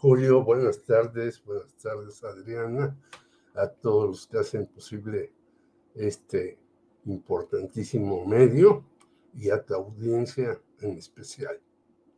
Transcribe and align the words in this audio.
Julio, 0.00 0.42
buenas 0.42 0.82
tardes, 0.82 1.44
buenas 1.44 1.74
tardes 1.74 2.24
Adriana, 2.24 2.96
a 3.54 3.68
todos 3.68 4.08
los 4.08 4.26
que 4.26 4.38
hacen 4.38 4.64
posible 4.64 5.30
este 5.94 6.58
importantísimo 7.04 8.24
medio 8.24 8.82
y 9.34 9.50
a 9.50 9.62
tu 9.62 9.74
audiencia 9.74 10.58
en 10.80 10.96
especial. 10.96 11.60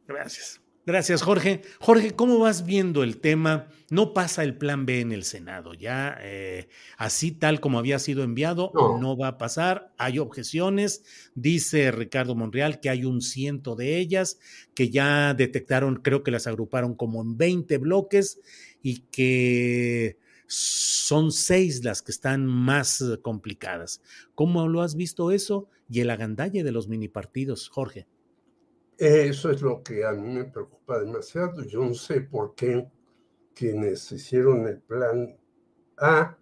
Gracias. 0.06 0.62
Gracias, 0.84 1.22
Jorge. 1.22 1.62
Jorge, 1.78 2.10
¿cómo 2.10 2.40
vas 2.40 2.66
viendo 2.66 3.04
el 3.04 3.18
tema? 3.18 3.68
No 3.88 4.12
pasa 4.12 4.42
el 4.42 4.56
plan 4.56 4.84
B 4.84 5.00
en 5.00 5.12
el 5.12 5.22
Senado, 5.22 5.74
ya 5.74 6.18
eh, 6.20 6.68
así 6.96 7.30
tal 7.30 7.60
como 7.60 7.78
había 7.78 8.00
sido 8.00 8.24
enviado, 8.24 8.72
no. 8.74 8.98
no. 8.98 9.16
va 9.16 9.28
a 9.28 9.38
pasar. 9.38 9.92
Hay 9.96 10.18
objeciones, 10.18 11.04
dice 11.36 11.92
Ricardo 11.92 12.34
Monreal 12.34 12.80
que 12.80 12.90
hay 12.90 13.04
un 13.04 13.20
ciento 13.20 13.76
de 13.76 13.98
ellas, 13.98 14.40
que 14.74 14.90
ya 14.90 15.34
detectaron, 15.34 15.96
creo 15.96 16.24
que 16.24 16.32
las 16.32 16.48
agruparon 16.48 16.96
como 16.96 17.22
en 17.22 17.36
20 17.36 17.78
bloques 17.78 18.40
y 18.82 19.02
que 19.12 20.18
son 20.48 21.30
seis 21.30 21.84
las 21.84 22.02
que 22.02 22.10
están 22.10 22.44
más 22.44 23.04
complicadas. 23.22 24.02
¿Cómo 24.34 24.66
lo 24.66 24.82
has 24.82 24.96
visto 24.96 25.30
eso? 25.30 25.68
Y 25.88 26.00
el 26.00 26.10
agandalle 26.10 26.64
de 26.64 26.72
los 26.72 26.88
mini 26.88 27.06
partidos, 27.06 27.68
Jorge. 27.68 28.06
Eso 28.96 29.50
es 29.50 29.62
lo 29.62 29.82
que 29.82 30.04
a 30.04 30.12
mí 30.12 30.28
me 30.28 30.44
preocupa 30.44 30.98
demasiado. 30.98 31.62
Yo 31.62 31.84
no 31.84 31.94
sé 31.94 32.20
por 32.20 32.54
qué 32.54 32.90
quienes 33.54 34.10
hicieron 34.12 34.66
el 34.66 34.80
plan 34.80 35.36
A, 35.98 36.36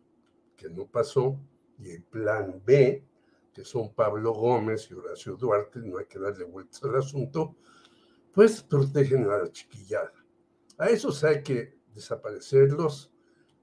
que 0.56 0.69
no 0.69 0.87
pasó, 0.87 1.39
y 1.78 1.91
el 1.91 2.03
plan 2.03 2.61
B, 2.65 3.05
que 3.53 3.65
son 3.65 3.94
Pablo 3.94 4.33
Gómez 4.33 4.91
y 4.91 4.94
Horacio 4.94 5.37
Duarte, 5.37 5.81
no 5.81 5.99
hay 5.99 6.06
que 6.06 6.19
darle 6.19 6.44
vueltas 6.44 6.83
al 6.84 6.97
asunto, 6.97 7.56
pues 8.33 8.62
protegen 8.62 9.25
a 9.25 9.39
la 9.39 9.50
chiquillada. 9.50 10.12
A 10.78 10.89
esos 10.89 11.25
hay 11.25 11.43
que 11.43 11.78
desaparecerlos, 11.94 13.12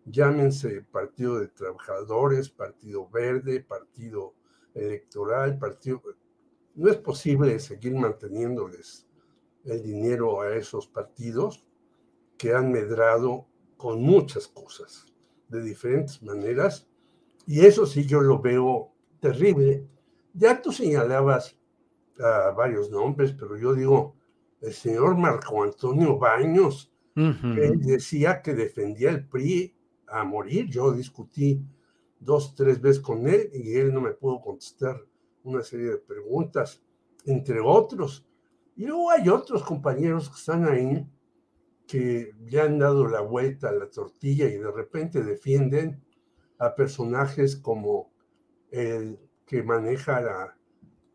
llámense 0.05 0.81
Partido 0.81 1.39
de 1.39 1.47
Trabajadores, 1.49 2.49
Partido 2.49 3.07
Verde, 3.09 3.63
Partido 3.63 4.35
Electoral, 4.73 5.57
Partido 5.57 6.01
no 6.77 6.89
es 6.89 6.97
posible 6.97 7.59
seguir 7.59 7.95
manteniéndoles 7.95 9.07
el 9.65 9.81
dinero 9.81 10.41
a 10.41 10.55
esos 10.55 10.87
partidos 10.87 11.65
que 12.37 12.53
han 12.53 12.71
medrado 12.71 13.47
con 13.77 14.01
muchas 14.01 14.47
cosas 14.47 15.05
de 15.49 15.63
diferentes 15.63 16.21
maneras. 16.21 16.87
Y 17.47 17.61
eso 17.65 17.85
sí 17.85 18.05
yo 18.05 18.21
lo 18.21 18.39
veo 18.39 18.91
terrible. 19.19 19.87
Ya 20.33 20.61
tú 20.61 20.71
señalabas 20.71 21.57
a 22.19 22.51
varios 22.51 22.91
nombres, 22.91 23.33
pero 23.33 23.57
yo 23.57 23.73
digo, 23.73 24.15
el 24.61 24.73
señor 24.73 25.17
Marco 25.17 25.63
Antonio 25.63 26.17
Baños, 26.17 26.93
uh 27.15 27.21
-huh. 27.21 27.79
decía 27.79 28.41
que 28.43 28.53
defendía 28.53 29.09
el 29.09 29.27
PRI 29.27 29.75
a 30.07 30.23
morir. 30.23 30.69
Yo 30.69 30.91
discutí 30.91 31.59
dos, 32.19 32.53
tres 32.55 32.79
veces 32.79 33.01
con 33.01 33.27
él 33.27 33.49
y 33.51 33.75
él 33.75 33.91
no 33.91 34.01
me 34.01 34.11
pudo 34.11 34.39
contestar 34.41 35.03
una 35.49 35.63
serie 35.63 35.91
de 35.91 35.97
preguntas, 35.97 36.81
entre 37.25 37.59
otros. 37.59 38.25
Y 38.75 38.85
luego 38.85 39.11
hay 39.11 39.29
otros 39.29 39.63
compañeros 39.63 40.29
que 40.29 40.35
están 40.35 40.65
ahí 40.65 41.07
que 41.87 42.33
ya 42.45 42.65
han 42.65 42.77
dado 42.77 43.07
la 43.07 43.21
vuelta 43.21 43.69
a 43.69 43.73
la 43.73 43.89
tortilla 43.89 44.45
y 44.47 44.57
de 44.57 44.71
repente 44.71 45.23
defienden 45.23 46.03
a 46.59 46.75
personajes 46.75 47.55
como 47.55 48.11
el 48.69 49.17
que 49.45 49.63
maneja 49.63 50.19
la 50.19 50.57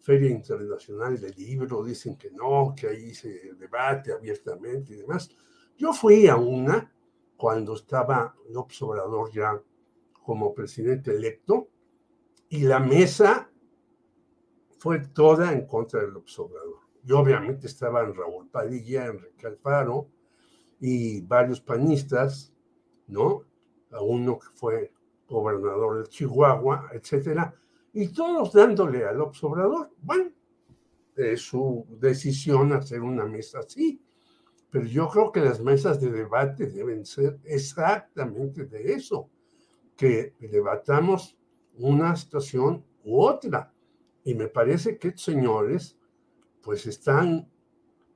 Feria 0.00 0.30
Internacional 0.30 1.20
del 1.20 1.34
Libro, 1.36 1.84
dicen 1.84 2.16
que 2.16 2.30
no, 2.30 2.74
que 2.76 2.88
ahí 2.88 3.14
se 3.14 3.54
debate 3.54 4.12
abiertamente 4.12 4.94
y 4.94 4.96
demás. 4.96 5.30
Yo 5.76 5.92
fui 5.92 6.26
a 6.26 6.36
una 6.36 6.92
cuando 7.36 7.74
estaba 7.74 8.34
López 8.50 8.80
Obrador 8.82 9.30
ya 9.30 9.62
como 10.24 10.54
presidente 10.54 11.14
electo 11.14 11.68
y 12.48 12.62
la 12.62 12.80
mesa 12.80 13.51
fue 14.82 14.98
toda 14.98 15.52
en 15.52 15.64
contra 15.64 16.00
del 16.00 16.16
observador. 16.16 16.80
Y 17.06 17.12
obviamente 17.12 17.68
estaban 17.68 18.12
Raúl 18.16 18.48
Padilla, 18.48 19.06
Enrique 19.06 19.46
Alfaro 19.46 20.08
y 20.80 21.20
varios 21.20 21.60
panistas, 21.60 22.52
¿no? 23.06 23.44
A 23.92 24.02
uno 24.02 24.40
que 24.40 24.48
fue 24.54 24.92
gobernador 25.28 26.02
de 26.02 26.08
Chihuahua, 26.08 26.90
etcétera, 26.94 27.54
y 27.92 28.08
todos 28.08 28.52
dándole 28.52 29.04
al 29.04 29.20
observador. 29.20 29.92
Bueno, 30.02 30.32
es 31.14 31.42
su 31.42 31.86
decisión 32.00 32.72
hacer 32.72 33.02
una 33.02 33.24
mesa 33.24 33.60
así, 33.60 34.02
pero 34.68 34.84
yo 34.84 35.08
creo 35.08 35.30
que 35.30 35.42
las 35.42 35.60
mesas 35.60 36.00
de 36.00 36.10
debate 36.10 36.66
deben 36.66 37.06
ser 37.06 37.38
exactamente 37.44 38.64
de 38.64 38.94
eso, 38.94 39.30
que 39.96 40.34
debatamos 40.40 41.38
una 41.78 42.16
situación 42.16 42.84
u 43.04 43.22
otra 43.22 43.71
y 44.24 44.34
me 44.34 44.48
parece 44.48 44.98
que 44.98 45.08
estos 45.08 45.24
señores, 45.24 45.98
pues 46.62 46.86
están, 46.86 47.50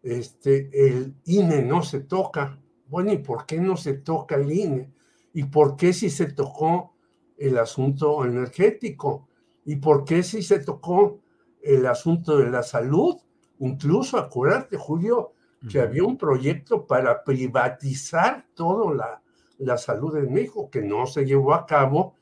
este, 0.03 0.71
el 0.73 1.15
INE 1.25 1.63
no 1.63 1.83
se 1.83 2.01
toca. 2.01 2.61
Bueno, 2.89 3.13
¿y 3.13 3.19
por 3.19 3.47
qué 3.47 3.61
no 3.61 3.77
se 3.77 3.95
toca 3.95 4.37
el 4.37 4.53
INE? 4.53 4.93
¿Y 5.33 5.45
por 5.45 5.77
qué 5.77 5.93
si 5.93 6.11
se 6.11 6.27
tocó 6.27 6.95
el 7.37 7.59
asunto 7.59 8.25
energético? 8.25 9.29
¿Y 9.65 9.77
por 9.77 10.05
qué 10.05 10.23
si 10.23 10.43
se 10.43 10.61
tocó 10.61 11.21
el 11.61 11.87
asunto 11.87 12.39
de 12.39 12.51
la 12.51 12.63
salud? 12.63 13.17
Incluso, 13.59 14.19
acuérdate, 14.19 14.77
Julio, 14.77 15.33
que 15.69 15.81
había 15.81 16.05
un 16.05 16.17
proyecto 16.17 16.87
para 16.87 17.25
privatizar 17.25 18.47
toda 18.55 18.95
la, 18.95 19.23
la 19.59 19.77
salud 19.77 20.17
en 20.17 20.33
México, 20.33 20.71
que 20.71 20.83
no 20.83 21.07
se 21.07 21.25
llevó 21.25 21.55
a 21.55 21.67
cabo 21.67 22.15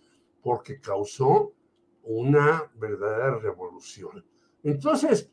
porque 0.42 0.80
causó 0.80 1.52
una 2.04 2.70
verdadera 2.74 3.38
revolución. 3.38 4.24
Entonces, 4.62 5.30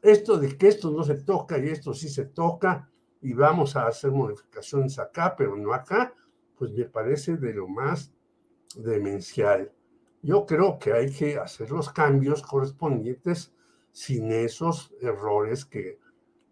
esto 0.00 0.38
de 0.38 0.56
que 0.56 0.68
esto 0.68 0.90
no 0.90 1.04
se 1.04 1.16
toca 1.16 1.58
y 1.58 1.68
esto 1.68 1.94
sí 1.94 2.08
se 2.08 2.26
toca 2.26 2.90
y 3.20 3.32
vamos 3.32 3.76
a 3.76 3.86
hacer 3.86 4.10
modificaciones 4.10 4.98
acá, 4.98 5.34
pero 5.36 5.56
no 5.56 5.72
acá, 5.72 6.12
pues 6.56 6.72
me 6.72 6.84
parece 6.84 7.36
de 7.36 7.54
lo 7.54 7.68
más 7.68 8.12
demencial. 8.76 9.72
Yo 10.22 10.44
creo 10.46 10.78
que 10.78 10.92
hay 10.92 11.12
que 11.12 11.38
hacer 11.38 11.70
los 11.70 11.90
cambios 11.90 12.42
correspondientes 12.42 13.52
sin 13.92 14.32
esos 14.32 14.92
errores 15.00 15.64
que 15.64 15.98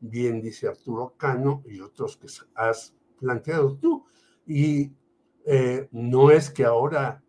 bien 0.01 0.41
dice 0.41 0.69
Arturo 0.69 1.15
Cano 1.17 1.63
y 1.67 1.81
otros 1.81 2.17
que 2.17 2.29
has 2.55 2.95
planteado 3.19 3.77
tú. 3.77 4.05
Y 4.47 4.93
eh, 5.45 5.89
no 5.93 6.31
es 6.31 6.51
que 6.51 6.65
ahora 6.65 7.23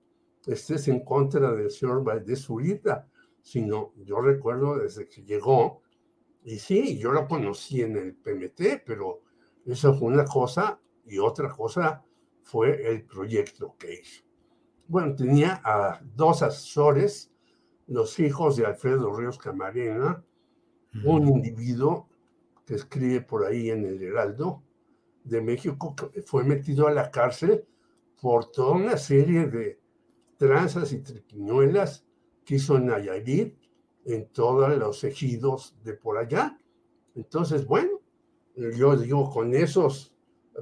estés 0.45 0.87
en 0.87 1.03
contra 1.03 1.53
del 1.53 1.71
señor 1.71 2.03
Valdés 2.03 2.43
Zurita, 2.45 3.07
sino 3.41 3.93
yo 3.97 4.21
recuerdo 4.21 4.77
desde 4.77 5.07
que 5.07 5.23
llegó, 5.23 5.81
y 6.43 6.57
sí, 6.57 6.97
yo 6.97 7.11
lo 7.11 7.27
conocí 7.27 7.81
en 7.81 7.97
el 7.97 8.15
PMT, 8.15 8.83
pero 8.85 9.21
Eso 9.65 9.93
fue 9.93 10.07
una 10.07 10.25
cosa 10.25 10.79
y 11.05 11.19
otra 11.19 11.49
cosa 11.49 12.03
fue 12.43 12.89
el 12.89 13.03
proyecto 13.03 13.75
que 13.77 13.93
hizo. 13.93 14.23
Bueno, 14.87 15.15
tenía 15.15 15.61
a 15.63 16.01
dos 16.15 16.41
asesores, 16.41 17.31
los 17.87 18.19
hijos 18.19 18.57
de 18.57 18.65
Alfredo 18.65 19.13
Ríos 19.13 19.37
Camarena, 19.37 20.23
un 21.05 21.27
individuo 21.27 22.09
que 22.65 22.75
escribe 22.75 23.21
por 23.21 23.45
ahí 23.45 23.69
en 23.69 23.85
el 23.85 24.01
Heraldo 24.01 24.63
de 25.23 25.41
México, 25.41 25.95
que 25.95 26.21
fue 26.23 26.43
metido 26.43 26.87
a 26.87 26.91
la 26.91 27.11
cárcel 27.11 27.65
por 28.19 28.51
toda 28.51 28.71
una 28.71 28.97
serie 28.97 29.45
de 29.45 29.79
tranzas 30.41 30.91
y 30.91 31.03
triquiñuelas 31.03 32.03
que 32.43 32.55
hizo 32.55 32.79
Nayarit 32.79 33.55
en 34.05 34.27
todos 34.29 34.75
los 34.75 35.03
ejidos 35.03 35.77
de 35.83 35.93
por 35.93 36.17
allá. 36.17 36.57
Entonces, 37.13 37.67
bueno, 37.67 38.01
yo 38.55 38.97
digo, 38.97 39.29
con 39.29 39.53
esos 39.53 40.15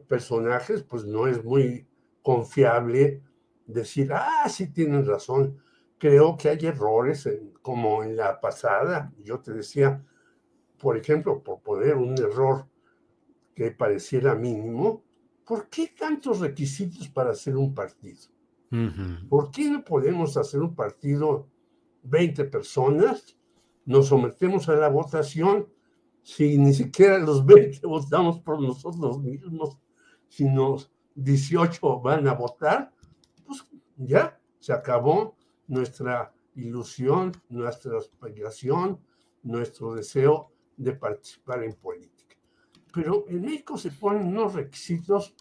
personajes, 0.06 0.84
pues 0.84 1.06
no 1.06 1.28
es 1.28 1.42
muy 1.46 1.88
confiable 2.22 3.24
decir, 3.66 4.12
ah, 4.12 4.50
sí 4.50 4.68
tienen 4.68 5.06
razón. 5.06 5.58
Creo 5.98 6.36
que 6.36 6.50
hay 6.50 6.60
errores, 6.66 7.30
como 7.62 8.04
en 8.04 8.18
la 8.18 8.38
pasada, 8.42 9.14
yo 9.24 9.40
te 9.40 9.54
decía, 9.54 10.06
por 10.78 10.98
ejemplo, 10.98 11.42
por 11.42 11.62
poner 11.62 11.96
un 11.96 12.18
error 12.20 12.68
que 13.56 13.72
pareciera 13.72 14.36
mínimo, 14.36 15.06
¿por 15.46 15.70
qué 15.70 15.94
tantos 15.98 16.42
requisitos 16.42 17.08
para 17.08 17.32
hacer 17.32 17.56
un 17.56 17.74
partido? 17.74 18.39
¿Por 19.30 19.52
qué 19.52 19.70
no 19.70 19.84
podemos 19.84 20.38
hacer 20.38 20.62
un 20.62 20.76
partido 20.76 21.48
20 22.04 22.46
personas? 22.46 23.36
Nos 23.86 24.08
sometemos 24.08 24.70
a 24.70 24.76
la 24.76 24.90
votación 24.90 25.68
si 26.22 26.58
ni 26.58 26.74
siquiera 26.74 27.18
los 27.18 27.46
20 27.46 27.86
votamos 27.88 28.40
por 28.40 28.62
nosotros 28.62 29.20
mismos, 29.20 29.78
si 30.28 30.46
nos 30.46 30.92
18 31.16 32.00
van 32.02 32.28
a 32.28 32.34
votar, 32.34 32.94
pues 33.46 33.66
ya 33.98 34.40
se 34.60 34.74
acabó 34.74 35.36
nuestra 35.68 36.34
ilusión, 36.56 37.32
nuestra 37.50 37.98
aspiración, 37.98 39.00
nuestro 39.44 39.96
deseo 39.96 40.52
de 40.78 40.94
participar 40.94 41.64
en 41.64 41.74
política. 41.74 42.36
Pero 42.94 43.26
en 43.28 43.42
México 43.42 43.78
se 43.78 43.92
ponen 43.92 44.28
unos 44.28 44.54
requisitos 44.54 45.36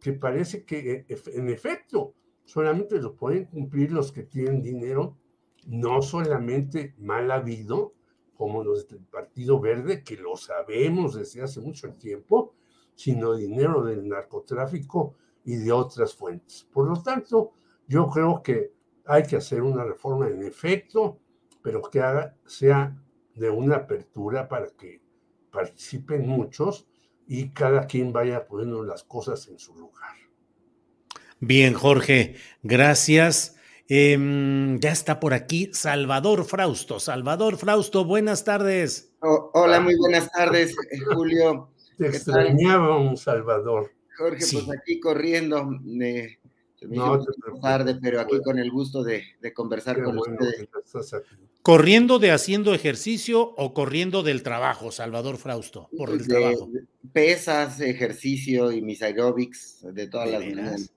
que 0.00 0.12
parece 0.12 0.64
que 0.64 1.06
e, 1.08 1.22
en 1.34 1.48
efecto 1.48 2.14
solamente 2.46 2.98
lo 2.98 3.14
pueden 3.14 3.44
cumplir 3.44 3.92
los 3.92 4.12
que 4.12 4.22
tienen 4.22 4.62
dinero, 4.62 5.18
no 5.66 6.00
solamente 6.00 6.94
mal 6.98 7.30
habido, 7.30 7.92
como 8.34 8.62
los 8.62 8.88
del 8.88 9.04
Partido 9.04 9.60
Verde, 9.60 10.02
que 10.04 10.16
lo 10.16 10.36
sabemos 10.36 11.14
desde 11.14 11.42
hace 11.42 11.60
mucho 11.60 11.92
tiempo, 11.94 12.54
sino 12.94 13.34
dinero 13.34 13.82
del 13.82 14.08
narcotráfico 14.08 15.16
y 15.44 15.56
de 15.56 15.72
otras 15.72 16.14
fuentes. 16.14 16.66
Por 16.72 16.88
lo 16.88 17.02
tanto, 17.02 17.52
yo 17.88 18.06
creo 18.08 18.42
que 18.42 18.72
hay 19.04 19.24
que 19.24 19.36
hacer 19.36 19.62
una 19.62 19.84
reforma 19.84 20.28
en 20.28 20.42
efecto, 20.42 21.18
pero 21.62 21.82
que 21.82 22.02
sea 22.46 22.96
de 23.34 23.50
una 23.50 23.76
apertura 23.76 24.48
para 24.48 24.68
que 24.68 25.02
participen 25.50 26.26
muchos 26.26 26.86
y 27.26 27.50
cada 27.50 27.86
quien 27.86 28.12
vaya 28.12 28.46
poniendo 28.46 28.82
las 28.82 29.02
cosas 29.02 29.48
en 29.48 29.58
su 29.58 29.74
lugar. 29.74 30.25
Bien, 31.40 31.74
Jorge, 31.74 32.36
gracias. 32.62 33.56
Em, 33.88 34.80
ya 34.80 34.90
está 34.90 35.20
por 35.20 35.34
aquí 35.34 35.70
Salvador 35.72 36.44
Frausto. 36.44 36.98
Salvador 36.98 37.56
Frausto, 37.56 38.04
buenas 38.04 38.42
tardes. 38.42 39.12
hola, 39.20 39.80
muy 39.80 39.96
buenas 39.96 40.30
tardes, 40.32 40.72
eh, 40.90 40.98
Julio. 41.14 41.70
Te 41.98 42.08
extrañaba 42.08 42.98
un 42.98 43.16
Salvador. 43.16 43.92
Jorge, 44.16 44.44
pues 44.50 44.66
aquí 44.70 44.98
corriendo. 44.98 45.68
no, 46.88 47.24
tarde, 47.60 47.98
pero 48.00 48.20
aquí 48.20 48.40
con 48.42 48.58
el 48.58 48.70
gusto 48.70 49.04
de, 49.04 49.24
conversar 49.54 50.02
con 50.02 50.18
ustedes. 50.18 50.68
¿Corriendo 51.62 52.18
de 52.18 52.30
haciendo 52.30 52.74
ejercicio 52.74 53.42
o 53.42 53.74
corriendo 53.74 54.22
del 54.22 54.42
trabajo, 54.42 54.90
Salvador 54.90 55.36
Frausto? 55.36 55.88
Por 55.96 56.10
el 56.10 56.26
trabajo. 56.26 56.70
Pesas, 57.12 57.80
ejercicio 57.80 58.72
y 58.72 58.82
mis 58.82 59.02
aerobics 59.02 59.84
de 59.92 60.06
todas 60.06 60.30
las 60.30 60.95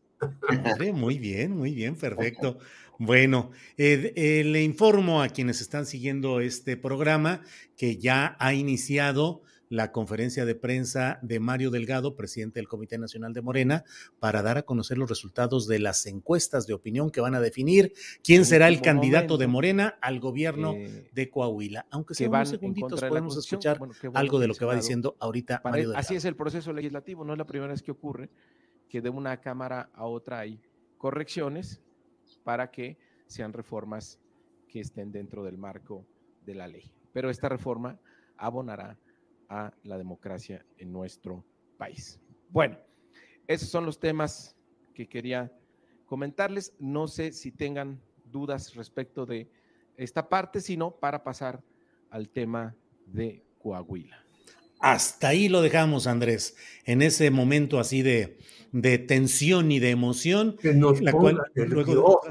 muy 0.94 1.20
bien, 1.20 1.56
muy 1.56 1.74
bien, 1.74 1.96
perfecto. 1.96 2.58
Bueno, 2.98 3.52
eh, 3.78 4.12
eh, 4.16 4.44
le 4.44 4.62
informo 4.64 5.22
a 5.22 5.30
quienes 5.30 5.62
están 5.62 5.86
siguiendo 5.86 6.42
este 6.42 6.76
programa 6.76 7.42
que 7.78 7.98
ya 7.98 8.36
ha 8.40 8.54
iniciado 8.54 9.42
la 9.70 9.92
conferencia 9.92 10.46
de 10.46 10.56
prensa 10.56 11.20
de 11.22 11.40
Mario 11.40 11.70
Delgado, 11.70 12.16
presidente 12.16 12.60
del 12.60 12.68
Comité 12.68 12.98
Nacional 12.98 13.34
de 13.34 13.42
Morena, 13.42 13.86
para 14.20 14.42
dar 14.42 14.58
a 14.58 14.64
conocer 14.64 14.98
los 14.98 15.08
resultados 15.08 15.68
de 15.68 15.80
las 15.80 16.08
encuestas 16.08 16.66
de 16.66 16.74
opinión 16.74 17.12
que 17.12 17.22
van 17.22 17.36
a 17.36 17.40
definir 17.40 17.94
quién 18.24 18.46
será 18.46 18.68
el 18.68 18.82
candidato 18.82 19.38
de 19.38 19.48
Morena 19.48 19.98
al 20.02 20.20
gobierno 20.20 20.76
de 21.14 21.30
Coahuila. 21.30 21.86
Aunque 21.92 22.16
sea 22.16 22.30
unos 22.30 22.50
segunditos 22.50 23.00
podemos 23.00 23.38
escuchar 23.38 23.80
algo 24.14 24.40
de 24.40 24.48
lo 24.48 24.56
que 24.56 24.66
va 24.66 24.76
diciendo 24.76 25.16
ahorita 25.20 25.62
Mario 25.64 25.90
Delgado. 25.90 26.00
Así 26.00 26.16
es 26.16 26.26
el 26.26 26.36
proceso 26.36 26.74
legislativo, 26.74 27.24
no 27.24 27.34
es 27.34 27.38
la 27.38 27.46
primera 27.46 27.72
vez 27.72 27.84
que 27.84 27.92
ocurre 27.92 28.30
que 28.90 29.02
de 29.02 29.10
una 29.10 29.40
cámara 29.40 29.90
a 29.94 30.06
otra 30.06 30.40
hay 30.40 30.60
correcciones 30.98 31.82
para 32.44 32.70
que 32.72 32.98
sean 33.28 33.54
reformas 33.54 34.20
que 34.68 34.82
estén 34.82 35.12
dentro 35.12 35.44
del 35.44 35.58
marco 35.58 36.06
de 36.46 36.56
la 36.56 36.68
ley. 36.68 36.92
Pero 37.14 37.30
esta 37.30 37.48
reforma 37.48 38.00
abonará 38.36 38.98
a 39.48 39.72
la 39.84 39.98
democracia 39.98 40.66
en 40.78 40.92
nuestro 40.92 41.44
país. 41.78 42.20
Bueno, 42.50 42.78
esos 43.48 43.70
son 43.70 43.86
los 43.86 44.00
temas 44.00 44.56
que 44.94 45.08
quería 45.08 45.52
comentarles. 46.06 46.76
No 46.80 47.08
sé 47.08 47.32
si 47.32 47.52
tengan 47.52 48.02
dudas 48.26 48.76
respecto 48.76 49.26
de 49.26 49.50
esta 49.98 50.30
parte, 50.30 50.62
sino 50.62 50.92
para 50.92 51.24
pasar 51.24 51.64
al 52.10 52.30
tema 52.30 52.76
de 53.06 53.44
Coahuila. 53.60 54.29
Hasta 54.80 55.30
ahí 55.30 55.50
lo 55.50 55.62
dejamos, 55.62 56.08
Andrés, 56.08 56.56
en 56.86 57.02
ese 57.02 57.32
momento 57.32 57.80
así 57.80 58.02
de, 58.02 58.38
de 58.72 58.98
tensión 58.98 59.72
y 59.72 59.80
de 59.80 59.90
emoción. 59.90 60.56
Que 60.62 60.74
nos 60.74 61.02
la 61.02 61.12
cual, 61.12 61.42
luego, 61.56 62.22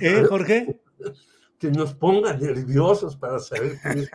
¿Eh, 0.00 0.24
Jorge? 0.28 0.80
que 1.58 1.70
nos 1.70 1.94
ponga 1.94 2.36
nerviosos 2.36 3.16
para 3.16 3.38
saber 3.38 3.78
quién 3.80 4.00
es 4.00 4.10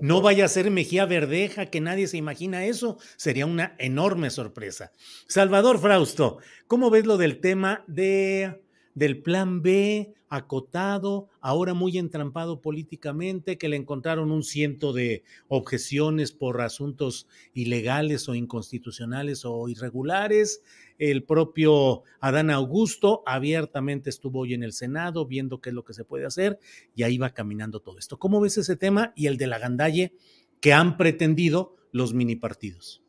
No 0.00 0.22
vaya 0.22 0.46
a 0.46 0.48
ser 0.48 0.70
Mejía 0.70 1.04
Verdeja, 1.04 1.66
que 1.66 1.82
nadie 1.82 2.06
se 2.06 2.16
imagina 2.16 2.64
eso. 2.64 2.98
Sería 3.16 3.44
una 3.44 3.74
enorme 3.78 4.30
sorpresa. 4.30 4.90
Salvador 5.26 5.78
Frausto, 5.78 6.38
¿cómo 6.66 6.88
ves 6.88 7.04
lo 7.04 7.18
del 7.18 7.40
tema 7.40 7.84
de, 7.88 8.62
del 8.94 9.22
plan 9.22 9.62
B 9.62 10.14
acotado, 10.28 11.28
ahora 11.42 11.74
muy 11.74 11.98
entrampado 11.98 12.62
políticamente, 12.62 13.58
que 13.58 13.68
le 13.68 13.76
encontraron 13.76 14.30
un 14.30 14.42
ciento 14.42 14.94
de 14.94 15.24
objeciones 15.48 16.32
por 16.32 16.62
asuntos 16.62 17.28
ilegales 17.52 18.28
o 18.30 18.34
inconstitucionales 18.34 19.44
o 19.44 19.68
irregulares? 19.68 20.62
El 20.98 21.24
propio 21.24 22.02
Adán 22.20 22.50
Augusto 22.50 23.22
abiertamente 23.26 24.08
estuvo 24.08 24.40
hoy 24.40 24.54
en 24.54 24.62
el 24.62 24.72
Senado 24.72 25.26
viendo 25.26 25.60
qué 25.60 25.68
es 25.68 25.74
lo 25.74 25.84
que 25.84 25.92
se 25.92 26.04
puede 26.04 26.24
hacer 26.24 26.58
y 26.94 27.02
ahí 27.02 27.18
va 27.18 27.34
caminando 27.34 27.80
todo 27.80 27.98
esto. 27.98 28.18
¿Cómo 28.18 28.40
ves 28.40 28.56
ese 28.56 28.76
tema 28.76 29.12
y 29.14 29.26
el 29.26 29.36
de 29.36 29.48
la 29.48 29.58
gandalle 29.58 30.14
que 30.60 30.72
han 30.72 30.96
pretendido 30.96 31.76
los 31.92 32.14
mini 32.14 32.36
partidos? 32.36 33.02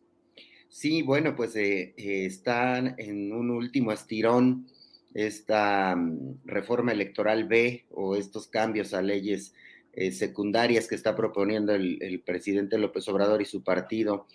Sí, 0.67 1.03
bueno, 1.03 1.35
pues 1.35 1.55
eh, 1.55 1.93
eh, 1.95 2.25
están 2.25 2.95
en 2.97 3.31
un 3.31 3.51
último 3.51 3.91
estirón 3.91 4.67
esta 5.13 5.95
mm, 5.95 6.41
reforma 6.45 6.91
electoral 6.91 7.45
B 7.45 7.85
o 7.91 8.15
estos 8.15 8.47
cambios 8.47 8.93
a 8.93 9.01
leyes 9.01 9.53
eh, 9.93 10.11
secundarias 10.11 10.87
que 10.87 10.95
está 10.95 11.15
proponiendo 11.15 11.73
el, 11.75 12.21
presidente 12.25 12.77
López 12.77 13.07
Obrador 13.09 13.41
y 13.41 13.45
su 13.45 13.63
partido 13.63 14.25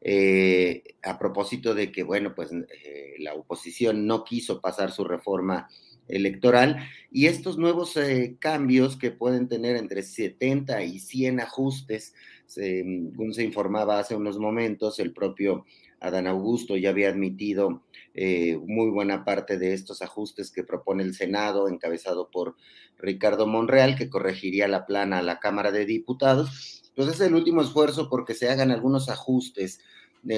eh, 0.00 0.82
a 1.02 1.18
propósito 1.18 1.74
de 1.74 1.92
que, 1.92 2.02
bueno, 2.02 2.34
pues 2.34 2.50
eh, 2.52 3.14
la 3.18 3.34
oposición 3.34 4.06
no 4.06 4.24
quiso 4.24 4.60
pasar 4.60 4.90
su 4.90 5.04
reforma 5.04 5.68
electoral 6.08 6.86
y 7.10 7.26
estos 7.26 7.56
nuevos 7.56 7.94
cambios 8.38 8.98
que 8.98 9.10
pueden 9.10 9.48
tener 9.48 9.76
entre 9.76 10.02
70 10.02 10.82
y 10.82 10.98
100 10.98 11.40
ajustes, 11.40 12.12
según 12.44 13.32
se 13.32 13.44
informaba 13.44 14.00
hace 14.00 14.14
unos 14.14 14.38
momentos, 14.38 14.98
el 14.98 15.14
propio 15.14 15.64
Adán 16.00 16.26
Augusto 16.26 16.76
ya 16.76 16.90
había 16.90 17.08
admitido 17.08 17.82
muy 18.14 18.90
buena 18.90 19.24
parte 19.24 19.58
de 19.58 19.74
estos 19.74 20.00
ajustes 20.00 20.52
que 20.52 20.62
propone 20.62 21.02
el 21.02 21.14
Senado, 21.14 21.68
encabezado 21.68 22.30
por 22.30 22.56
Ricardo 22.96 23.46
Monreal, 23.46 23.96
que 23.96 24.08
corregiría 24.08 24.68
la 24.68 24.86
plana 24.86 25.18
a 25.18 25.22
la 25.22 25.40
Cámara 25.40 25.72
de 25.72 25.84
Diputados. 25.84 26.82
Entonces 26.90 27.16
es 27.16 27.26
el 27.26 27.34
último 27.34 27.62
esfuerzo 27.62 28.08
porque 28.08 28.34
se 28.34 28.48
hagan 28.48 28.70
algunos 28.70 29.08
ajustes 29.08 29.80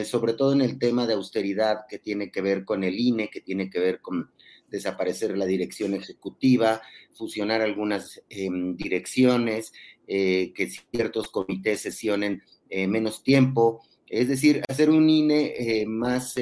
sobre 0.04 0.34
todo 0.34 0.52
en 0.52 0.62
el 0.62 0.78
tema 0.78 1.06
de 1.06 1.14
austeridad 1.14 1.86
que 1.88 1.98
tiene 1.98 2.30
que 2.30 2.40
ver 2.40 2.64
con 2.64 2.82
el 2.84 2.98
INE, 2.98 3.30
que 3.30 3.40
tiene 3.40 3.70
que 3.70 3.78
ver 3.78 4.00
con 4.00 4.30
desaparecer 4.68 5.36
la 5.38 5.46
dirección 5.46 5.94
ejecutiva, 5.94 6.82
fusionar 7.12 7.62
algunas 7.62 8.20
em, 8.28 8.76
direcciones, 8.76 9.72
eh, 10.08 10.52
que 10.54 10.70
ciertos 10.70 11.28
comités 11.28 11.80
sesionen 11.80 12.42
eh, 12.68 12.88
menos 12.88 13.22
tiempo, 13.22 13.80
es 14.08 14.28
decir, 14.28 14.62
hacer 14.68 14.90
un 14.90 15.08
INE 15.08 15.84
más 15.86 16.34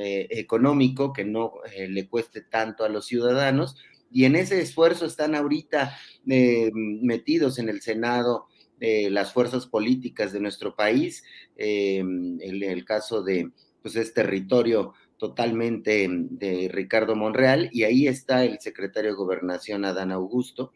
económico, 0.00 1.12
que 1.12 1.24
no 1.24 1.54
le 1.88 2.08
cueste 2.08 2.40
tanto 2.42 2.84
a 2.84 2.88
los 2.88 3.06
ciudadanos, 3.06 3.76
y 4.10 4.24
en 4.24 4.36
ese 4.36 4.60
esfuerzo 4.60 5.06
están 5.06 5.34
ahorita 5.34 5.98
metidos 6.24 7.58
en 7.58 7.68
el 7.68 7.80
Senado 7.80 8.46
las 8.80 9.32
fuerzas 9.32 9.66
políticas 9.66 10.32
de 10.32 10.40
nuestro 10.40 10.76
país, 10.76 11.24
en 11.56 12.40
el 12.40 12.84
caso 12.84 13.22
de 13.22 13.50
pues 13.82 13.96
es 13.96 14.14
territorio 14.14 14.94
totalmente 15.18 16.06
de 16.08 16.68
Ricardo 16.72 17.16
Monreal 17.16 17.68
y 17.72 17.82
ahí 17.82 18.06
está 18.06 18.44
el 18.44 18.60
secretario 18.60 19.10
de 19.10 19.16
Gobernación 19.16 19.84
Adán 19.84 20.12
Augusto 20.12 20.72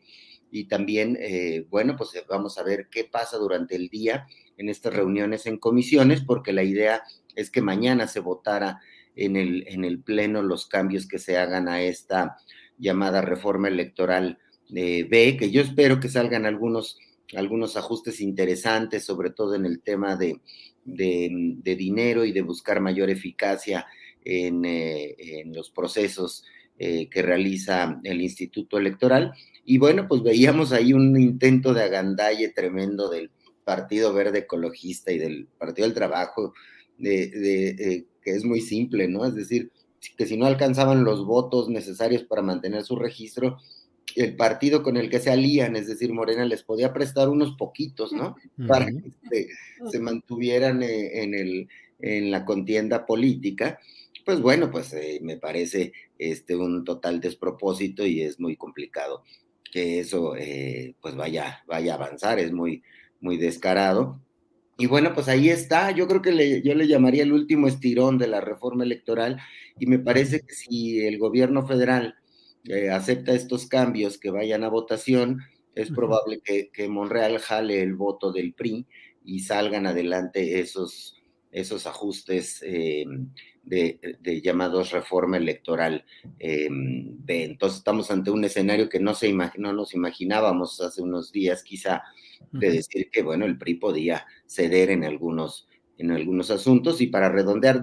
y 0.51 0.65
también, 0.65 1.17
eh, 1.19 1.67
bueno, 1.71 1.97
pues 1.97 2.15
eh, 2.15 2.25
vamos 2.29 2.59
a 2.59 2.63
ver 2.63 2.89
qué 2.91 3.05
pasa 3.05 3.39
durante 3.39 3.75
el 3.75 3.89
día 3.89 4.27
en 4.59 4.69
estas 4.69 4.93
reuniones 4.93 5.47
en 5.47 5.57
comisiones, 5.57 6.21
porque 6.21 6.53
la 6.53 6.63
idea 6.63 7.03
es 7.35 7.51
que 7.51 7.63
mañana 7.63 8.07
se 8.07 8.21
votara 8.21 8.81
en 9.17 9.37
el, 9.37 9.65
en 9.69 9.85
el 9.85 10.01
Pleno 10.01 10.43
los 10.43 10.67
cambios 10.67 11.07
que 11.07 11.19
se 11.19 11.37
hagan 11.37 11.69
a 11.69 11.83
esta 11.83 12.37
llamada 12.79 13.21
reforma 13.21 13.69
electoral 13.69 14.39
de 14.69 15.05
B, 15.05 15.37
que 15.37 15.51
yo 15.51 15.61
espero 15.61 16.01
que 16.01 16.09
salgan 16.09 16.47
algunos, 16.47 16.99
algunos 17.37 17.77
ajustes 17.77 18.21
interesantes, 18.21 19.05
sobre 19.05 19.31
todo 19.31 19.55
en 19.55 19.67
el 19.67 19.83
tema 19.83 20.17
de, 20.17 20.41
de, 20.85 21.77
dinero 21.77 22.25
y 22.25 22.33
de 22.33 22.43
buscar 22.43 22.81
mayor 22.81 23.11
eficacia 23.11 23.87
en, 24.25 24.65
eh, 24.65 25.45
los 25.47 25.71
procesos 25.71 26.45
eh, 26.79 27.09
que 27.11 27.23
realiza 27.23 28.01
el 28.03 28.23
Instituto 28.23 28.79
Electoral. 28.79 29.33
Y 29.65 29.79
bueno, 29.79 30.07
pues 30.09 30.23
veíamos 30.23 30.73
ahí 30.73 30.93
un 30.93 31.21
intento 31.21 31.75
de 31.75 31.83
agandalle 31.83 32.49
tremendo 32.49 33.09
del 33.09 33.31
Partido 33.65 34.13
Verde 34.13 34.41
Ecologista 34.41 35.13
y 35.13 35.19
del 35.19 35.47
Partido 35.59 35.87
del 35.87 35.95
Trabajo, 35.95 36.55
de, 36.99 37.29
de, 37.29 38.07
que 38.23 38.31
es 38.33 38.45
muy 38.45 38.61
simple, 38.61 39.09
¿no? 39.09 39.25
Es 39.25 39.35
decir, 39.35 39.71
que 40.17 40.27
si 40.27 40.37
no 40.37 40.47
alcanzaban 40.47 41.05
los 41.05 41.25
votos 41.25 41.69
necesarios 41.69 42.25
para 42.25 42.43
mantener 42.43 42.85
su 42.85 42.97
registro, 42.97 43.59
el 44.17 44.37
partido 44.37 44.83
con 44.83 44.97
el 44.97 45.09
que 45.09 45.21
se 45.21 45.31
alían, 45.31 45.77
es 45.77 45.87
decir, 45.87 46.13
Morena 46.13 46.45
les 46.45 46.63
podía 46.63 46.93
prestar 46.93 47.29
unos 47.29 47.57
poquitos, 47.57 48.13
¿no? 48.13 48.37
Para 48.67 48.87
que 48.87 49.49
se, 49.91 50.01
mantuvieran 50.01 50.83
eh, 50.83 51.23
en, 51.23 51.35
el, 51.35 51.69
en 52.01 52.31
la 52.31 52.45
contienda 52.45 53.07
política. 53.07 53.79
Pues 54.25 54.41
bueno, 54.41 54.71
pues 54.71 54.93
eh, 54.93 55.19
me 55.23 55.37
parece 55.37 55.93
este, 56.19 56.57
un 56.57 56.85
total 56.85 57.21
despropósito 57.21 58.05
y 58.07 58.23
es 58.23 58.39
muy 58.39 58.57
complicado 58.57 59.25
que 59.73 60.01
eso 60.01 60.37
eh, 60.37 60.95
pues 61.01 61.17
vaya, 61.17 61.65
vaya 61.67 61.93
a 61.93 61.97
avanzar, 61.97 62.39
es 62.39 62.53
muy, 62.53 62.83
muy 63.21 63.39
descarado. 63.39 64.21
Y 64.83 64.87
bueno, 64.87 65.15
pues 65.15 65.29
ahí 65.29 65.49
está, 65.49 65.93
yo 65.93 66.09
creo 66.09 66.23
que 66.23 66.61
yo 66.61 66.75
le 66.75 66.89
llamaría 66.89 67.23
el 67.23 67.33
último 67.33 67.69
estirón 67.69 68.19
de 68.19 68.27
la 68.27 68.41
reforma 68.41 68.83
electoral 68.83 69.39
y 69.79 69.87
me 69.87 70.01
parece 70.01 70.41
que 70.41 70.55
si 70.55 71.07
el 71.07 71.19
gobierno 71.19 71.65
federal 71.69 72.17
eh, 72.65 72.91
acepta 72.91 73.31
estos 73.31 73.69
cambios 73.69 74.19
que 74.19 74.31
vayan 74.33 74.65
a 74.65 74.69
votación, 74.69 75.39
es 75.77 75.89
probable 75.93 76.41
que, 76.43 76.89
Monreal 76.89 77.39
jale 77.39 77.81
el 77.81 77.95
voto 77.95 78.33
del 78.33 78.55
PRI 78.55 78.85
y 79.25 79.39
salgan 79.39 79.87
adelante 79.87 80.59
esos, 80.59 81.23
esos 81.53 81.87
ajustes 81.87 82.61
eh, 82.67 83.05
de, 83.63 84.41
llamados 84.43 84.91
reforma 84.91 85.37
electoral 85.37 86.05
eh, 86.41 86.69
Entonces 87.29 87.79
estamos 87.79 88.11
ante 88.11 88.33
un 88.33 88.43
escenario 88.43 88.89
que 88.89 88.99
no, 88.99 89.15
se 89.15 89.33
no 89.59 89.73
nos 89.73 89.95
imaginábamos 89.95 90.81
hace 90.81 91.03
unos 91.03 91.31
días 91.31 91.63
quizá 91.63 92.03
de 92.51 92.71
decir 92.71 93.09
que, 93.11 93.23
bueno, 93.23 93.45
el 93.45 93.59
PRI 93.59 93.75
podía 93.75 94.27
ceder 94.47 94.91
en 94.91 95.05
algunos, 95.05 95.69
en 95.99 96.11
algunos 96.11 96.51
asuntos. 96.51 97.01
Y 97.01 97.07
para 97.07 97.31
redondear, 97.31 97.81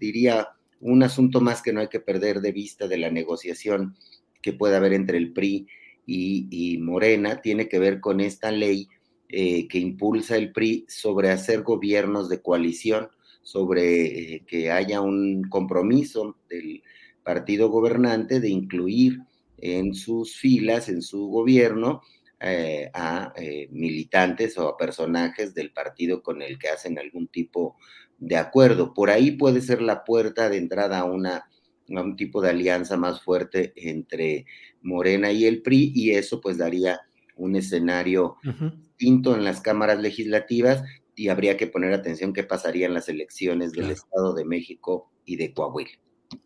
diría 0.00 0.48
un 0.80 1.02
asunto 1.02 1.40
más 1.40 1.62
que 1.62 1.72
no 1.72 1.80
hay 1.80 1.88
que 1.88 2.00
perder 2.00 2.40
de 2.40 2.52
vista 2.52 2.88
de 2.88 2.98
la 2.98 3.10
negociación 3.10 3.96
que 4.42 4.52
puede 4.52 4.76
haber 4.76 4.92
entre 4.92 5.18
el 5.18 5.32
PRI 5.32 5.66
y, 6.06 6.78
Morena, 6.82 7.40
tiene 7.40 7.68
que 7.68 7.78
ver 7.78 8.00
con 8.00 8.20
esta 8.20 8.50
ley 8.50 8.88
eh, 9.28 9.66
que 9.68 9.78
impulsa 9.78 10.36
el 10.36 10.52
PRI 10.52 10.84
sobre 10.88 11.30
hacer 11.30 11.62
gobiernos 11.62 12.28
de 12.28 12.42
coalición, 12.42 13.08
sobre 13.42 14.34
eh, 14.34 14.44
que 14.46 14.70
haya 14.70 15.00
un 15.00 15.44
compromiso 15.48 16.36
del 16.50 16.82
partido 17.22 17.70
gobernante 17.70 18.40
de 18.40 18.50
incluir 18.50 19.20
en 19.58 19.94
sus 19.94 20.36
filas, 20.36 20.90
en 20.90 21.00
su 21.00 21.28
gobierno, 21.28 22.02
eh, 22.40 22.90
a 22.94 23.32
militantes 23.70 24.58
o 24.58 24.68
a 24.68 24.76
personajes 24.76 25.54
del 25.54 25.72
partido 25.72 26.22
con 26.22 26.42
el 26.42 26.58
que 26.58 26.68
hacen 26.68 26.98
algún 26.98 27.28
tipo 27.28 27.76
de 28.18 28.36
acuerdo. 28.36 28.94
Por 28.94 29.10
ahí 29.10 29.32
puede 29.32 29.60
ser 29.60 29.82
la 29.82 30.04
puerta 30.04 30.48
de 30.48 30.58
entrada 30.58 31.00
a 31.00 31.04
una 31.04 31.48
a 31.94 32.00
un 32.00 32.16
tipo 32.16 32.40
de 32.40 32.50
alianza 32.50 32.96
más 32.96 33.20
fuerte 33.20 33.72
entre 33.76 34.46
Morena 34.80 35.32
y 35.32 35.44
el 35.44 35.62
PRI 35.62 35.92
y 35.94 36.12
eso 36.12 36.40
pues 36.40 36.56
daría 36.56 37.00
un 37.36 37.56
escenario 37.56 38.36
distinto 38.42 39.34
en 39.34 39.44
las 39.44 39.60
cámaras 39.60 40.00
legislativas 40.00 40.82
y 41.16 41.28
habría 41.28 41.56
que 41.56 41.66
poner 41.66 41.92
atención 41.92 42.32
qué 42.32 42.44
pasaría 42.44 42.86
en 42.86 42.94
las 42.94 43.08
elecciones 43.08 43.72
del 43.72 43.90
Estado 43.90 44.34
de 44.34 44.44
México 44.44 45.10
y 45.24 45.36
de 45.36 45.52
Coahuila. 45.52 45.90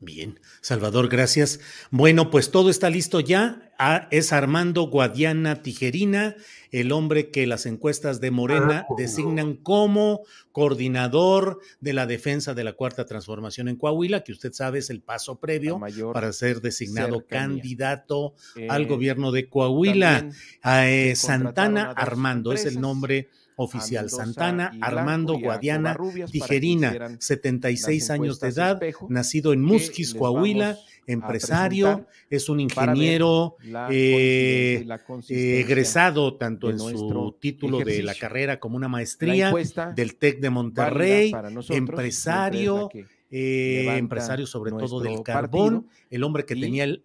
Bien, 0.00 0.40
Salvador, 0.60 1.08
gracias. 1.08 1.60
Bueno, 1.90 2.30
pues 2.30 2.50
todo 2.50 2.70
está 2.70 2.90
listo 2.90 3.20
ya. 3.20 3.72
Ah, 3.78 4.08
es 4.10 4.32
Armando 4.32 4.82
Guadiana 4.88 5.62
Tijerina, 5.62 6.34
el 6.72 6.90
hombre 6.90 7.30
que 7.30 7.46
las 7.46 7.64
encuestas 7.64 8.20
de 8.20 8.32
Morena 8.32 8.86
ah, 8.88 8.94
designan 8.96 9.54
como 9.54 10.22
coordinador 10.50 11.60
de 11.80 11.92
la 11.92 12.06
defensa 12.06 12.54
de 12.54 12.64
la 12.64 12.72
cuarta 12.72 13.06
transformación 13.06 13.68
en 13.68 13.76
Coahuila, 13.76 14.24
que 14.24 14.32
usted 14.32 14.52
sabe 14.52 14.80
es 14.80 14.90
el 14.90 15.00
paso 15.00 15.38
previo 15.38 15.80
para 16.12 16.32
ser 16.32 16.60
designado 16.60 17.24
candidato 17.26 18.34
al 18.68 18.82
eh, 18.82 18.86
gobierno 18.86 19.30
de 19.30 19.48
Coahuila. 19.48 20.28
Eh, 20.64 21.14
Santana 21.14 21.92
Armando 21.92 22.52
es 22.52 22.66
el 22.66 22.80
nombre 22.80 23.28
oficial. 23.58 24.08
Santana 24.08 24.72
Armando 24.80 25.38
Guadiana 25.38 25.96
Tijerina, 26.30 27.16
76 27.18 28.10
años 28.10 28.40
de 28.40 28.48
edad, 28.48 28.80
nacido 29.08 29.52
en 29.52 29.62
Musquis, 29.62 30.14
Coahuila, 30.14 30.78
empresario, 31.06 32.06
es 32.30 32.48
un 32.48 32.60
ingeniero 32.60 33.56
eh, 33.90 34.86
eh, 35.28 35.60
egresado 35.60 36.36
tanto 36.36 36.70
en 36.70 36.78
su 36.78 37.36
título 37.40 37.80
de 37.80 38.02
la 38.02 38.14
carrera 38.14 38.60
como 38.60 38.76
una 38.76 38.88
maestría 38.88 39.52
del 39.94 40.14
TEC 40.14 40.40
de 40.40 40.50
Monterrey, 40.50 41.34
empresario. 41.70 42.88
Eh, 43.30 43.98
empresario 43.98 44.46
sobre 44.46 44.70
todo 44.70 45.00
del 45.00 45.22
carbón, 45.22 45.88
el 46.08 46.24
hombre 46.24 46.46
que 46.46 46.56
tenía 46.56 46.84
el, 46.84 47.02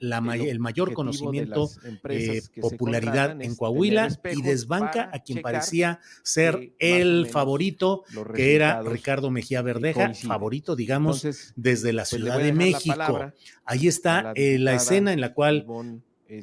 mayor 0.59 0.93
conocimiento, 0.93 1.69
eh, 2.07 2.41
popularidad 2.61 3.41
en 3.41 3.55
Coahuila 3.55 4.07
y 4.31 4.41
desbanca 4.41 5.09
a 5.11 5.19
quien 5.19 5.41
parecía 5.41 5.99
ser 6.21 6.71
el 6.79 7.27
favorito, 7.27 8.05
que 8.33 8.55
era 8.55 8.81
Ricardo 8.83 9.31
Mejía 9.31 9.61
Verdeja, 9.61 10.13
favorito, 10.13 10.77
digamos, 10.77 11.27
desde 11.57 11.91
la 11.91 12.03
pues, 12.03 12.09
Ciudad 12.09 12.39
de 12.39 12.53
México. 12.53 13.33
Ahí 13.65 13.89
está 13.89 14.31
eh, 14.35 14.57
la 14.59 14.75
escena 14.75 15.11
en 15.11 15.19
la 15.19 15.33
cual... 15.33 15.65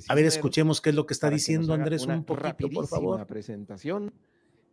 a 0.08 0.14
ver, 0.14 0.26
escuchemos 0.26 0.82
qué 0.82 0.90
es 0.90 0.94
lo 0.94 1.06
que 1.06 1.14
está 1.14 1.30
diciendo 1.30 1.72
Andrés 1.72 2.04
un 2.04 2.24
poquito, 2.24 2.68
por 2.68 2.86
favor. 2.86 3.26
presentación, 3.26 4.12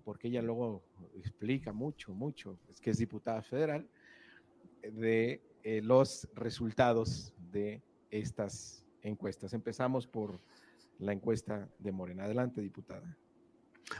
porque 0.03 0.27
ella 0.27 0.41
luego 0.41 0.83
explica 1.17 1.71
mucho, 1.71 2.13
mucho, 2.13 2.57
es 2.69 2.81
que 2.81 2.89
es 2.89 2.97
diputada 2.97 3.41
federal 3.41 3.87
de 4.91 5.41
eh, 5.63 5.82
los 5.82 6.27
resultados 6.34 7.34
de 7.51 7.82
estas 8.12 8.86
encuestas. 9.01 9.53
Empezamos 9.53 10.08
por 10.08 10.39
la 11.00 11.13
encuesta 11.13 11.70
de 11.79 11.91
Morena. 11.91 12.24
Adelante, 12.24 12.62
diputada. 12.62 13.17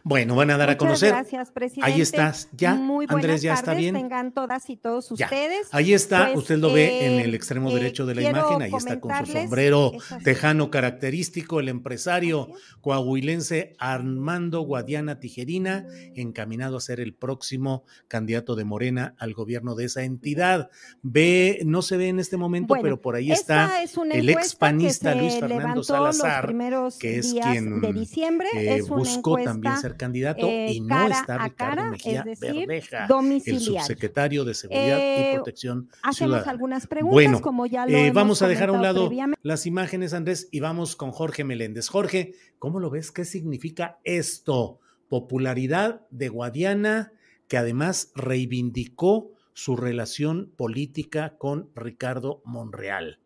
Bueno, 0.03 0.36
van 0.36 0.51
a 0.51 0.58
dar 0.58 0.70
a 0.70 0.77
conocer. 0.77 1.10
Gracias, 1.10 1.51
presidente. 1.51 1.91
Ahí 1.91 2.01
estás, 2.01 2.50
ya. 2.53 2.75
Muy 2.75 3.06
Andrés, 3.10 3.41
ya 3.41 3.53
está 3.53 3.74
bien. 3.74 3.96
Tengan 3.96 4.32
todas 4.32 4.70
y 4.70 4.77
todos 4.77 5.12
ustedes. 5.12 5.67
Ahí 5.72 5.94
está, 5.94 6.27
pues, 6.27 6.39
usted 6.39 6.58
lo 6.58 6.72
ve 6.72 7.06
en 7.06 7.20
el 7.20 7.34
eh, 7.34 7.38
extremo 7.38 7.72
derecho 7.74 8.06
de 8.06 8.15
la 8.15 8.22
imagen, 8.24 8.62
ahí 8.62 8.72
está 8.75 9.00
con 9.00 9.25
su 9.25 9.32
sombrero 9.32 9.91
tejano 10.24 10.70
característico, 10.70 11.60
el 11.60 11.70
empresario 11.70 12.50
coahuilense 12.82 13.75
Armando 13.79 14.62
Guadiana 14.62 15.20
Tijerina, 15.20 15.86
encaminado 16.15 16.77
a 16.77 16.82
ser 16.82 17.00
el 17.00 17.13
próximo 17.13 17.84
candidato 18.08 18.56
de 18.56 18.63
Morena 18.63 19.15
al 19.17 19.34
gobierno 19.34 19.75
de 19.75 19.86
esa 19.86 20.03
entidad. 20.03 20.70
Ve, 21.01 21.62
no 21.65 21.82
se 21.82 21.98
ve 21.98 22.10
en 22.10 22.20
este 22.20 22.38
momento, 22.38 22.75
pero 22.82 23.01
por 23.01 23.15
ahí 23.15 23.32
está 23.32 23.82
el 24.12 24.29
expanista 24.29 25.15
Luis 25.15 25.39
Fernando 25.39 25.84
Salazar, 25.84 26.53
que 27.00 27.17
es 27.20 27.34
quien 27.34 27.82
de 27.82 27.94
diciembre. 27.94 28.48
Eh, 28.53 28.82
buscó 28.84 29.38
también 29.38 29.76
ser 29.77 29.98
candidato 29.98 30.48
eh, 30.48 30.74
y 30.74 30.81
no 30.81 31.07
está 31.07 31.38
Ricardo 31.38 31.91
Mejía 31.91 32.24
Verdeja, 32.24 33.07
el 33.46 33.60
subsecretario 33.60 34.43
de 34.43 34.53
Seguridad 34.53 34.98
y 34.98 35.01
eh, 35.01 35.31
Protección 35.36 35.89
Hacemos 36.03 36.46
algunas 36.48 36.88
preguntas, 36.88 37.41
como 37.41 37.65
ya 37.65 37.86
lo 37.86 37.98
eh, 37.98 38.12
Vamos 38.12 38.41
a 38.41 38.48
dejar 38.48 38.69
a 38.69 38.72
un 38.74 38.81
lado 38.81 39.10
las 39.43 39.65
imágenes, 39.65 40.13
Andrés, 40.13 40.50
y 40.51 40.60
vamos 40.60 40.96
con 40.96 41.12
Jorge 41.12 41.43
Meléndez. 41.43 41.88
Jorge, 41.88 42.34
¿cómo 42.60 42.79
lo 42.79 42.89
ves? 42.89 43.12
¿Qué 43.12 43.25
significa 43.25 44.00
esto? 44.03 44.79
Popularidad 45.10 46.01
de 46.10 46.29
Guadiana 46.29 47.13
que 47.48 47.57
además 47.57 48.12
reivindicó 48.15 49.31
su 49.53 49.75
relación 49.75 50.51
política 50.55 51.36
con 51.38 51.69
Ricardo 51.75 52.41
Monreal. 52.46 53.19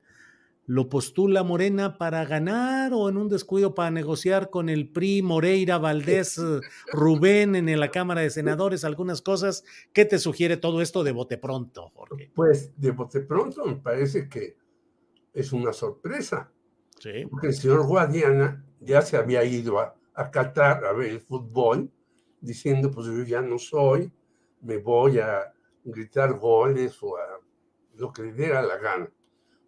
¿Lo 0.67 0.89
postula 0.89 1.43
Morena 1.43 1.97
para 1.97 2.23
ganar 2.25 2.93
o 2.93 3.09
en 3.09 3.17
un 3.17 3.27
descuido 3.27 3.73
para 3.73 3.91
negociar 3.91 4.49
con 4.49 4.69
el 4.69 4.89
PRI, 4.89 5.21
Moreira, 5.21 5.77
Valdés, 5.77 6.39
Rubén 6.93 7.55
en 7.55 7.79
la 7.79 7.89
Cámara 7.91 8.21
de 8.21 8.29
Senadores, 8.29 8.83
algunas 8.83 9.21
cosas? 9.21 9.63
¿Qué 9.91 10.05
te 10.05 10.19
sugiere 10.19 10.57
todo 10.57 10.81
esto 10.81 11.03
de 11.03 11.11
bote 11.11 11.37
pronto, 11.37 11.89
Jorge? 11.89 12.31
Pues 12.35 12.71
de 12.77 12.91
bote 12.91 13.21
pronto 13.21 13.65
me 13.65 13.75
parece 13.75 14.29
que 14.29 14.55
es 15.33 15.51
una 15.51 15.73
sorpresa. 15.73 16.51
Sí. 16.99 17.25
Porque 17.29 17.47
el 17.47 17.53
señor 17.53 17.85
Guadiana 17.87 18.63
ya 18.79 19.01
se 19.01 19.17
había 19.17 19.43
ido 19.43 19.79
a, 19.79 19.95
a 20.13 20.29
Qatar 20.29 20.85
a 20.85 20.93
ver 20.93 21.09
el 21.09 21.21
fútbol, 21.21 21.91
diciendo, 22.39 22.91
pues 22.91 23.07
yo 23.07 23.23
ya 23.23 23.41
no 23.41 23.57
soy, 23.57 24.11
me 24.61 24.77
voy 24.77 25.19
a 25.19 25.53
gritar 25.83 26.33
goles 26.33 27.01
o 27.01 27.17
a 27.17 27.39
lo 27.95 28.11
que 28.11 28.23
le 28.23 28.33
diera 28.33 28.61
la 28.61 28.77
gana, 28.77 29.09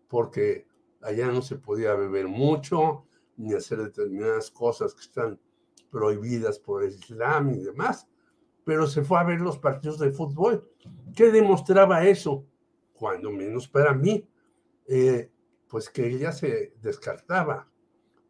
porque 0.08 0.68
allá 1.04 1.28
no 1.28 1.42
se 1.42 1.56
podía 1.56 1.94
beber 1.96 2.28
mucho, 2.28 3.06
ni 3.38 3.54
hacer 3.54 3.80
determinadas 3.80 4.52
cosas 4.52 4.94
que 4.94 5.02
están 5.02 5.40
prohibidas 5.90 6.60
por 6.60 6.84
el 6.84 6.92
Islam 6.92 7.52
y 7.52 7.60
demás, 7.60 8.08
pero 8.64 8.88
se 8.88 9.04
fue 9.04 9.20
a 9.20 9.24
ver 9.24 9.42
los 9.42 9.58
partidos 9.58 10.00
de 10.00 10.12
fútbol. 10.12 10.70
¿Qué 11.16 11.32
demostraba 11.32 12.06
eso? 12.06 12.46
Cuando 12.94 13.32
menos 13.32 13.68
para 13.68 13.94
mí, 13.94 14.28
eh, 14.88 15.32
pues 15.68 15.90
que 15.90 16.08
ella 16.08 16.32
se 16.32 16.74
descartaba. 16.82 17.70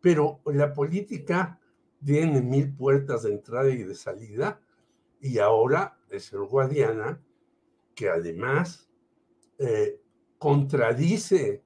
Pero 0.01 0.41
la 0.45 0.73
política 0.73 1.59
tiene 2.03 2.41
mil 2.41 2.75
puertas 2.75 3.23
de 3.23 3.31
entrada 3.31 3.69
y 3.69 3.83
de 3.83 3.95
salida, 3.95 4.59
y 5.21 5.39
ahora 5.39 5.97
es 6.09 6.33
el 6.33 6.43
Guadiana, 6.43 7.21
que 7.95 8.09
además 8.09 8.89
eh, 9.57 10.01
contradice 10.37 11.62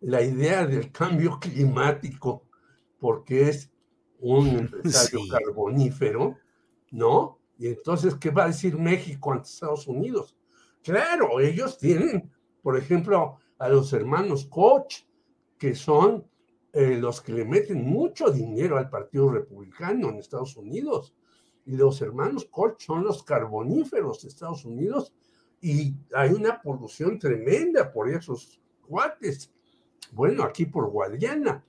la 0.00 0.22
idea 0.22 0.66
del 0.66 0.90
cambio 0.90 1.38
climático, 1.40 2.44
porque 2.98 3.48
es 3.48 3.70
un 4.20 4.48
empresario 4.58 5.20
carbonífero, 5.30 6.36
¿no? 6.90 7.38
Y 7.58 7.68
entonces, 7.68 8.14
¿qué 8.14 8.30
va 8.30 8.44
a 8.44 8.48
decir 8.48 8.78
México 8.78 9.32
ante 9.32 9.48
Estados 9.48 9.86
Unidos? 9.86 10.36
Claro, 10.82 11.40
ellos 11.40 11.76
tienen, 11.76 12.30
por 12.62 12.76
ejemplo, 12.78 13.38
a 13.58 13.68
los 13.68 13.92
hermanos 13.92 14.46
Koch, 14.46 15.04
que 15.58 15.74
son 15.74 16.26
eh, 16.72 16.96
los 16.98 17.20
que 17.20 17.32
le 17.32 17.44
meten 17.44 17.84
mucho 17.84 18.30
dinero 18.30 18.78
al 18.78 18.88
Partido 18.88 19.30
Republicano 19.30 20.08
en 20.08 20.16
Estados 20.16 20.56
Unidos. 20.56 21.14
Y 21.66 21.76
los 21.76 22.00
hermanos 22.00 22.46
Koch 22.46 22.80
son 22.80 23.04
los 23.04 23.22
carboníferos 23.22 24.22
de 24.22 24.28
Estados 24.28 24.64
Unidos 24.64 25.12
y 25.60 25.94
hay 26.14 26.30
una 26.30 26.62
polución 26.62 27.18
tremenda 27.18 27.92
por 27.92 28.08
esos 28.08 28.60
cuates. 28.86 29.52
Bueno, 30.12 30.42
aquí 30.42 30.66
por 30.66 30.90
Guadiana. 30.90 31.64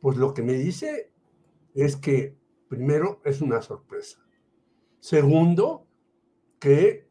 Pues 0.00 0.16
lo 0.16 0.34
que 0.34 0.42
me 0.42 0.54
dice 0.54 1.12
es 1.74 1.96
que, 1.96 2.36
primero, 2.68 3.20
es 3.24 3.40
una 3.40 3.62
sorpresa. 3.62 4.18
Segundo, 5.00 5.86
que 6.58 7.08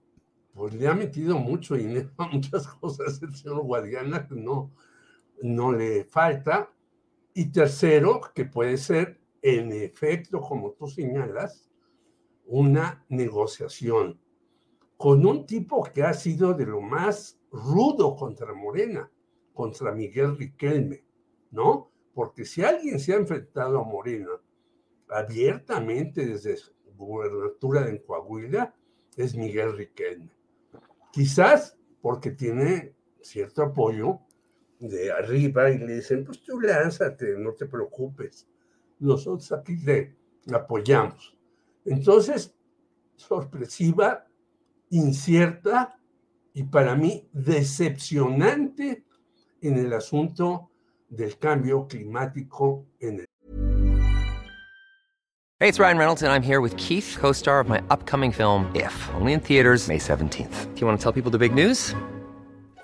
pues 0.54 0.74
le 0.74 0.88
ha 0.88 0.94
metido 0.94 1.38
mucho 1.38 1.76
dinero 1.76 2.12
a 2.18 2.28
muchas 2.28 2.68
cosas 2.68 3.22
el 3.22 3.34
señor 3.34 3.62
Guadiana 3.62 4.28
que 4.28 4.36
no, 4.36 4.72
no 5.42 5.72
le 5.72 6.04
falta. 6.04 6.70
Y 7.34 7.52
tercero, 7.52 8.22
que 8.36 8.46
puede 8.46 8.78
ser, 8.78 9.22
en 9.42 9.72
efecto, 9.72 10.42
como 10.42 10.72
tú 10.74 10.88
señalas, 10.88 11.70
una 12.46 13.06
negociación 13.08 14.20
con 14.98 15.26
un 15.26 15.48
tipo 15.48 15.84
que 15.84 16.04
ha 16.04 16.14
sido 16.14 16.54
de 16.54 16.66
lo 16.66 16.80
más 16.80 17.40
rudo 17.52 18.16
contra 18.16 18.54
Morena 18.54 19.10
contra 19.54 19.92
Miguel 19.92 20.38
Riquelme, 20.38 21.04
¿no? 21.52 21.92
Porque 22.14 22.46
si 22.46 22.64
alguien 22.64 23.00
se 23.00 23.14
ha 23.14 23.18
enfrentado 23.18 23.80
a 23.80 23.84
Morena 23.84 24.30
abiertamente 25.10 26.26
desde 26.26 26.58
su 26.58 26.72
gubernatura 26.96 27.86
de 27.86 28.02
Coahuila, 28.02 28.74
es 29.18 29.36
Miguel 29.36 29.76
Riquelme. 29.76 30.32
Quizás 31.12 31.78
porque 32.02 32.32
tiene 32.32 32.94
cierto 33.22 33.64
apoyo 33.64 34.20
de 34.80 35.12
arriba 35.12 35.70
y 35.70 35.78
le 35.78 35.96
dicen, 35.96 36.26
pues 36.26 36.42
tú 36.44 36.60
lánzate, 36.60 37.38
no 37.38 37.54
te 37.54 37.66
preocupes. 37.66 38.48
Nosotros 39.00 39.52
aquí 39.52 39.78
le 39.78 40.16
apoyamos. 40.52 41.38
Entonces, 41.86 42.56
sorpresiva, 43.16 44.26
incierta 44.90 46.00
y 46.54 46.64
para 46.64 46.96
mí 46.96 47.28
decepcionante 47.32 49.06
en 49.62 49.78
el 49.78 49.94
asunto 49.94 50.70
del 51.10 51.38
cambio 51.38 51.88
climático 51.88 52.86
en 53.00 53.20
el 53.20 53.26
Hey, 55.60 55.68
it's 55.68 55.78
Ryan 55.78 55.98
Reynolds 56.00 56.24
and 56.24 56.32
I'm 56.32 56.42
here 56.42 56.60
with 56.60 56.76
Keith, 56.78 57.18
co-star 57.20 57.60
of 57.60 57.70
my 57.70 57.84
upcoming 57.92 58.32
film 58.32 58.66
If, 58.74 59.10
only 59.14 59.34
in 59.34 59.40
theaters 59.40 59.88
May 59.88 60.00
17th. 60.00 60.74
Do 60.74 60.82
you 60.82 60.88
want 60.88 61.00
to 61.00 61.04
tell 61.04 61.12
people 61.12 61.30
the 61.30 61.38
big 61.38 61.54
news? 61.54 61.94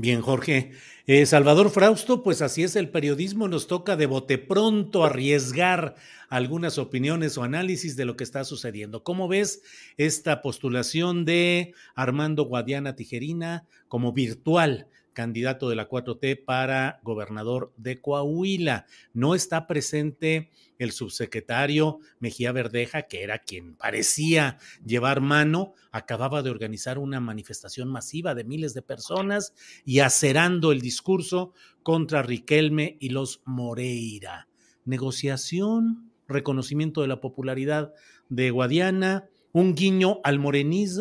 Bien, 0.00 0.20
Jorge. 0.20 0.70
Eh, 1.08 1.26
Salvador 1.26 1.70
Frausto, 1.70 2.22
pues 2.22 2.40
así 2.40 2.62
es 2.62 2.76
el 2.76 2.88
periodismo, 2.88 3.48
nos 3.48 3.66
toca 3.66 3.96
de 3.96 4.06
bote 4.06 4.38
pronto 4.38 5.04
arriesgar 5.04 5.96
algunas 6.28 6.78
opiniones 6.78 7.36
o 7.36 7.42
análisis 7.42 7.96
de 7.96 8.04
lo 8.04 8.16
que 8.16 8.22
está 8.22 8.44
sucediendo. 8.44 9.02
¿Cómo 9.02 9.26
ves 9.26 9.60
esta 9.96 10.40
postulación 10.40 11.24
de 11.24 11.74
Armando 11.96 12.44
Guadiana 12.44 12.94
Tijerina 12.94 13.66
como 13.88 14.12
virtual? 14.12 14.86
candidato 15.14 15.68
de 15.68 15.74
la 15.74 15.88
4T 15.88 16.44
para 16.44 17.00
gobernador 17.02 17.72
de 17.76 18.00
Coahuila. 18.00 18.86
No 19.12 19.34
está 19.34 19.66
presente 19.66 20.50
el 20.78 20.92
subsecretario 20.92 22.00
Mejía 22.20 22.52
Verdeja, 22.52 23.02
que 23.02 23.22
era 23.22 23.38
quien 23.38 23.74
parecía 23.74 24.58
llevar 24.84 25.20
mano, 25.20 25.74
acababa 25.90 26.42
de 26.42 26.50
organizar 26.50 26.98
una 26.98 27.20
manifestación 27.20 27.88
masiva 27.88 28.34
de 28.34 28.44
miles 28.44 28.74
de 28.74 28.82
personas 28.82 29.54
y 29.84 30.00
acerando 30.00 30.72
el 30.72 30.80
discurso 30.80 31.52
contra 31.82 32.22
Riquelme 32.22 32.96
y 33.00 33.10
los 33.10 33.42
Moreira. 33.44 34.48
Negociación, 34.84 36.12
reconocimiento 36.26 37.02
de 37.02 37.08
la 37.08 37.20
popularidad 37.20 37.92
de 38.28 38.50
Guadiana, 38.50 39.28
un 39.52 39.74
guiño 39.74 40.20
al, 40.24 40.40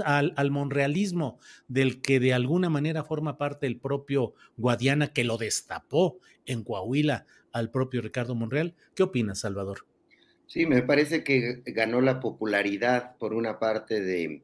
al, 0.06 0.34
al, 0.36 0.52
monrealismo, 0.52 1.40
del 1.68 2.02
que 2.02 2.20
de 2.20 2.34
alguna 2.34 2.70
manera 2.70 3.04
forma 3.04 3.38
parte 3.38 3.68
el 3.68 3.78
propio 3.78 4.34
Guadiana, 4.56 5.08
que 5.08 5.26
lo 5.26 5.38
destapó 5.38 6.20
en 6.46 6.64
Coahuila 6.64 7.26
al 7.52 7.72
propio 7.72 8.02
Ricardo 8.02 8.36
Monreal. 8.36 8.76
¿Qué 8.96 9.04
opinas, 9.04 9.40
Salvador? 9.40 9.86
Sí, 10.48 10.66
me 10.66 10.82
parece 10.82 11.24
que 11.24 11.62
ganó 11.66 12.02
la 12.02 12.20
popularidad 12.20 13.18
por 13.18 13.34
una 13.34 13.60
parte 13.60 14.02
de, 14.02 14.42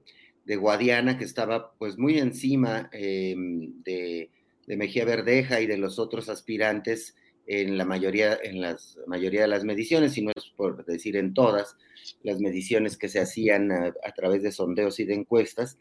Guadiana, 0.58 1.18
que 1.18 1.24
estaba 1.24 1.74
pues 1.78 1.98
muy 1.98 2.20
encima 2.20 2.90
em, 2.92 3.82
de, 3.84 4.30
de, 4.68 4.78
Mejía 4.78 5.06
Verdeja 5.06 5.62
y 5.62 5.68
de 5.68 5.78
los 5.78 6.00
otros 6.00 6.28
aspirantes 6.28 7.16
en 7.46 7.78
la 7.78 7.86
mayoría, 7.86 8.38
en 8.42 8.62
las 8.62 8.98
mayoría 9.08 9.42
de 9.42 9.48
las 9.48 9.64
mediciones, 9.64 10.14
si 10.14 10.22
no 10.22 10.32
es 10.36 10.46
por 10.56 10.86
decir 10.86 11.18
en 11.18 11.34
todas 11.34 11.76
las 12.22 12.40
mediciones 12.40 12.98
que 12.98 13.10
se 13.10 13.20
hacían 13.20 13.72
a, 13.72 13.94
través 14.16 14.44
de 14.44 14.52
sondeos 14.52 15.00
y 15.00 15.06
de 15.06 15.14
encuestas. 15.14 15.78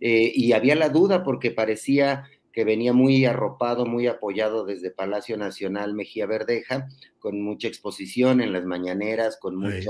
Eh, 0.00 0.32
y 0.34 0.52
había 0.52 0.74
la 0.74 0.88
duda 0.88 1.22
porque 1.22 1.50
parecía 1.50 2.24
que 2.52 2.64
venía 2.64 2.92
muy 2.92 3.24
arropado, 3.24 3.86
muy 3.86 4.06
apoyado 4.06 4.64
desde 4.64 4.90
Palacio 4.90 5.36
Nacional 5.36 5.94
Mejía 5.94 6.26
Verdeja, 6.26 6.88
con 7.18 7.40
mucha 7.40 7.68
exposición 7.68 8.40
en 8.40 8.52
las 8.52 8.64
mañaneras, 8.64 9.38
con 9.40 9.56
muchas 9.56 9.88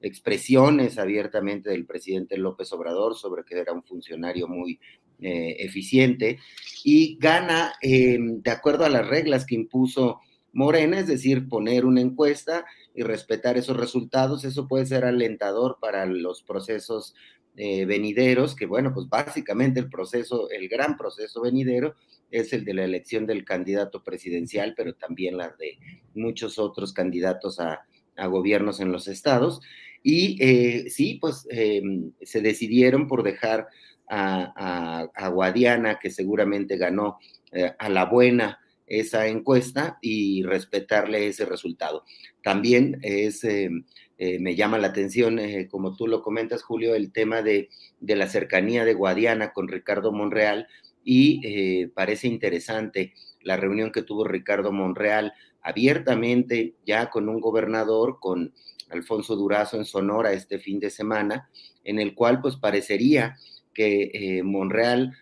expresiones 0.00 0.98
abiertamente 0.98 1.70
del 1.70 1.86
presidente 1.86 2.36
López 2.36 2.72
Obrador 2.72 3.14
sobre 3.14 3.44
que 3.44 3.58
era 3.58 3.72
un 3.72 3.84
funcionario 3.84 4.48
muy 4.48 4.80
eh, 5.20 5.56
eficiente, 5.60 6.38
y 6.82 7.16
gana 7.18 7.74
eh, 7.80 8.18
de 8.20 8.50
acuerdo 8.50 8.84
a 8.84 8.90
las 8.90 9.06
reglas 9.06 9.46
que 9.46 9.54
impuso 9.54 10.20
Morena, 10.52 11.00
es 11.00 11.08
decir, 11.08 11.48
poner 11.48 11.84
una 11.84 12.00
encuesta 12.00 12.64
y 12.94 13.02
respetar 13.02 13.56
esos 13.56 13.76
resultados, 13.76 14.44
eso 14.44 14.68
puede 14.68 14.86
ser 14.86 15.04
alentador 15.04 15.78
para 15.80 16.06
los 16.06 16.42
procesos 16.42 17.14
eh, 17.56 17.84
venideros, 17.84 18.56
que 18.56 18.66
bueno, 18.66 18.92
pues 18.92 19.08
básicamente 19.08 19.78
el 19.78 19.88
proceso, 19.88 20.50
el 20.50 20.68
gran 20.68 20.96
proceso 20.96 21.40
venidero 21.40 21.94
es 22.30 22.52
el 22.52 22.64
de 22.64 22.74
la 22.74 22.84
elección 22.84 23.26
del 23.26 23.44
candidato 23.44 24.02
presidencial, 24.02 24.74
pero 24.76 24.94
también 24.94 25.36
la 25.36 25.54
de 25.58 25.78
muchos 26.14 26.58
otros 26.58 26.92
candidatos 26.92 27.60
a, 27.60 27.86
gobiernos 28.28 28.80
en 28.80 28.92
los 28.92 29.08
estados. 29.08 29.60
Y 30.02 30.36
eh, 30.40 30.90
sí, 30.90 31.18
pues 31.20 31.46
em, 31.50 32.12
se 32.22 32.40
decidieron 32.40 33.08
por 33.08 33.22
dejar 33.22 33.68
a, 34.08 35.30
Guadiana, 35.32 35.98
que 36.00 36.10
seguramente 36.10 36.76
ganó 36.76 37.18
eh, 37.52 37.72
a 37.78 37.88
la 37.88 38.04
buena 38.04 38.58
esa 38.86 39.26
encuesta 39.26 39.98
y 40.00 40.42
respetarle 40.42 41.28
ese 41.28 41.44
resultado. 41.46 42.04
También 42.42 42.98
em, 43.02 43.84
eh, 44.18 44.38
me 44.38 44.54
llama 44.54 44.78
la 44.78 44.88
atención, 44.88 45.38
eh, 45.38 45.68
como 45.68 45.96
tú 45.96 46.06
lo 46.06 46.22
comentas, 46.22 46.62
Julio, 46.62 46.94
el 46.94 47.12
tema 47.12 47.42
de, 47.42 47.68
de, 48.00 48.16
la 48.16 48.28
cercanía 48.28 48.84
de 48.84 48.94
Guadiana 48.94 49.52
con 49.52 49.68
Ricardo 49.68 50.12
Monreal 50.12 50.68
y 51.02 51.40
eh, 51.44 51.90
parece 51.94 52.28
interesante 52.28 53.14
la 53.42 53.56
reunión 53.56 53.92
que 53.92 54.02
tuvo 54.02 54.24
Ricardo 54.24 54.72
Monreal 54.72 55.32
abiertamente 55.62 56.74
ya 56.86 57.10
con 57.10 57.28
un 57.28 57.40
gobernador, 57.40 58.18
con 58.20 58.52
Alfonso 58.90 59.34
Durazo 59.34 59.78
en 59.78 59.84
Sonora 59.84 60.32
este 60.32 60.58
fin 60.58 60.78
de 60.78 60.90
semana, 60.90 61.48
en 61.84 61.98
el 61.98 62.14
cual 62.14 62.40
pues 62.40 62.56
parecería 62.56 63.36
que 63.72 64.40
Monreal 64.44 65.16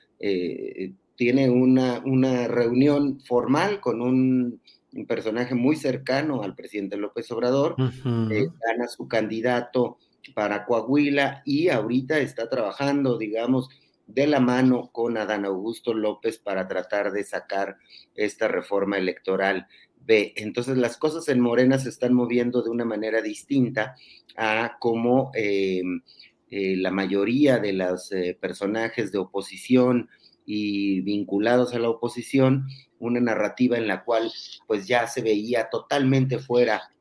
tiene 1.23 1.49
una, 1.49 2.03
una 2.05 2.49
reunión 2.49 3.21
formal 3.21 3.81
con 3.81 4.01
un 4.01 4.61
un 4.95 5.07
personaje 5.07 5.55
muy 5.55 5.77
cercano 5.77 6.43
al 6.43 6.55
presidente 6.55 6.97
López 6.97 7.31
Obrador, 7.31 7.77
eh, 7.79 8.49
gana 8.67 8.89
su 8.89 9.09
candidato 9.09 9.99
para 10.35 10.65
Coahuila 10.67 11.43
y 11.45 11.69
ahorita 11.69 12.19
está 12.19 12.49
trabajando, 12.49 13.19
digamos, 13.19 13.69
de 14.07 14.27
la 14.27 14.41
mano 14.41 14.91
con 14.93 15.17
Adán 15.17 15.45
Augusto 15.45 15.95
López 15.95 16.39
para 16.39 16.69
tratar 16.69 17.13
de 17.13 17.25
sacar 17.25 17.79
esta 18.15 18.49
reforma 18.49 18.99
electoral 18.99 19.67
B. 20.05 20.35
Entonces 20.37 20.77
las 20.77 20.97
cosas 20.99 21.29
en 21.29 21.41
Morena 21.41 21.79
se 21.79 21.89
están 21.89 22.13
moviendo 22.13 22.63
de 22.63 22.71
una 22.71 22.85
manera 22.85 23.23
distinta 23.23 23.95
a 24.37 24.77
como 24.79 25.31
em, 25.35 26.03
eh, 26.51 26.77
la 26.77 26.91
mayoría 26.91 27.59
de 27.59 27.73
los 27.73 28.13
eh, 28.13 28.37
personajes 28.39 29.11
de 29.13 29.19
oposición 29.19 30.11
y 30.45 31.01
vinculados 31.03 31.75
a 31.75 31.79
la 31.79 31.89
oposición 31.89 32.67
una 32.99 33.21
narrativa 33.21 33.77
en 33.77 33.89
la 33.89 34.05
cual 34.05 34.31
pues 34.67 34.87
ya 34.87 35.07
se 35.07 35.23
veía 35.23 35.69
totalmente 35.71 36.39
fuera 36.39 36.93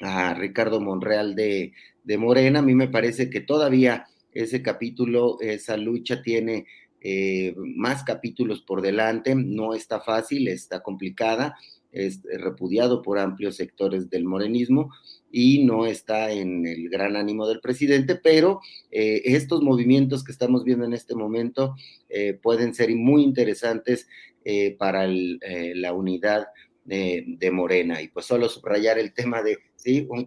a 0.00 0.34
Ricardo 0.34 0.80
Monreal 0.80 1.34
de, 1.34 1.72
Morena. 2.18 2.58
A 2.58 2.62
mí 2.62 2.74
me 2.74 2.88
parece 2.88 3.30
que 3.30 3.40
todavía 3.40 4.06
ese 4.32 4.62
capítulo, 4.62 5.38
esa 5.40 5.76
lucha 5.76 6.22
tiene 6.22 6.66
eh, 7.00 7.54
más 7.56 8.02
capítulos 8.02 8.62
por 8.62 8.82
delante, 8.82 9.34
no 9.34 9.74
está 9.74 10.00
fácil, 10.00 10.48
está 10.48 10.82
complicada, 10.82 11.56
es 11.92 12.20
repudiado 12.38 13.00
por 13.00 13.18
amplios 13.18 13.56
sectores 13.56 14.10
del 14.10 14.24
morenismo 14.24 14.90
y 15.30 15.64
no 15.64 15.86
está 15.86 16.32
en 16.32 16.66
el 16.66 16.88
gran 16.88 17.16
ánimo 17.16 17.46
del 17.46 17.60
presidente, 17.60 18.16
pero 18.16 18.60
eh, 18.90 19.22
estos 19.24 19.62
movimientos 19.62 20.24
que 20.24 20.32
estamos 20.32 20.64
viendo 20.64 20.84
en 20.84 20.92
este 20.92 21.14
momento 21.14 21.76
eh, 22.08 22.34
pueden 22.34 22.74
ser 22.74 22.94
muy 22.94 23.22
interesantes 23.22 24.08
eh, 24.44 24.76
para 24.76 25.06
la 25.06 25.92
unidad 25.92 26.46
de 26.84 27.50
Morena. 27.52 28.02
Y 28.02 28.08
pues 28.08 28.26
solo 28.26 28.48
subrayar 28.48 28.98
el 28.98 29.12
tema 29.12 29.42
de, 29.42 29.58
sí, 29.76 30.08
un, 30.10 30.26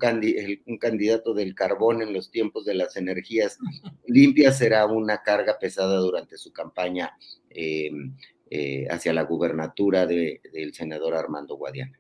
un 0.66 0.78
candidato 0.78 1.34
del 1.34 1.56
carbón 1.56 2.02
en 2.02 2.13
los 2.13 2.32
tiempos 2.32 2.63
de 2.63 2.76
las 2.76 2.96
energías 2.96 3.58
limpias 4.08 4.60
será 4.60 4.86
una 4.86 5.24
carga 5.24 5.60
pesada 5.60 5.98
durante 5.98 6.38
su 6.38 6.54
campaña 6.54 7.12
hacia 8.89 9.13
la 9.13 9.24
gubernatura 9.24 10.06
del 10.06 10.74
senador 10.74 11.16
Armando 11.16 11.58
Guadiana. 11.58 12.00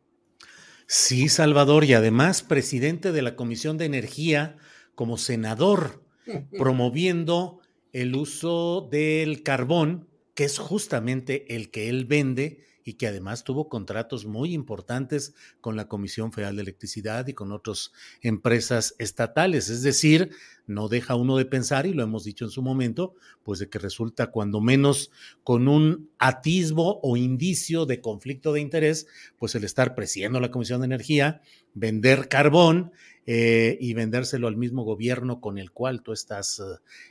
Sí, 0.87 1.29
Salvador, 1.29 1.85
y 1.85 1.93
además 1.93 2.43
presidente 2.43 3.11
de 3.11 3.21
la 3.21 3.35
Comisión 3.35 3.77
de 3.77 3.85
Energía 3.85 4.57
como 4.95 5.17
senador, 5.17 6.03
promoviendo 6.57 7.61
el 7.91 8.15
uso 8.15 8.87
del 8.91 9.43
carbón, 9.43 10.07
que 10.33 10.45
es 10.45 10.57
justamente 10.57 11.55
el 11.55 11.69
que 11.69 11.89
él 11.89 12.05
vende 12.05 12.63
y 12.83 12.93
que 12.93 13.07
además 13.07 13.43
tuvo 13.43 13.69
contratos 13.69 14.25
muy 14.25 14.53
importantes 14.53 15.33
con 15.61 15.75
la 15.75 15.87
Comisión 15.87 16.31
Federal 16.31 16.55
de 16.55 16.63
Electricidad 16.63 17.27
y 17.27 17.33
con 17.33 17.51
otras 17.51 17.91
empresas 18.21 18.95
estatales. 18.99 19.69
Es 19.69 19.81
decir, 19.83 20.31
no 20.65 20.87
deja 20.87 21.15
uno 21.15 21.37
de 21.37 21.45
pensar, 21.45 21.85
y 21.85 21.93
lo 21.93 22.03
hemos 22.03 22.23
dicho 22.23 22.45
en 22.45 22.51
su 22.51 22.61
momento, 22.61 23.15
pues 23.43 23.59
de 23.59 23.69
que 23.69 23.79
resulta 23.79 24.27
cuando 24.27 24.61
menos 24.61 25.11
con 25.43 25.67
un 25.67 26.09
atisbo 26.19 26.99
o 27.01 27.17
indicio 27.17 27.85
de 27.85 28.01
conflicto 28.01 28.53
de 28.53 28.61
interés, 28.61 29.07
pues 29.37 29.55
el 29.55 29.63
estar 29.63 29.95
presidiendo 29.95 30.39
la 30.39 30.51
Comisión 30.51 30.81
de 30.81 30.85
Energía, 30.85 31.41
vender 31.73 32.27
carbón 32.29 32.91
eh, 33.25 33.77
y 33.79 33.93
vendérselo 33.93 34.47
al 34.47 34.57
mismo 34.57 34.83
gobierno 34.83 35.39
con 35.39 35.57
el 35.57 35.71
cual 35.71 36.01
tú 36.01 36.11
estás 36.11 36.59
eh, 36.59 36.63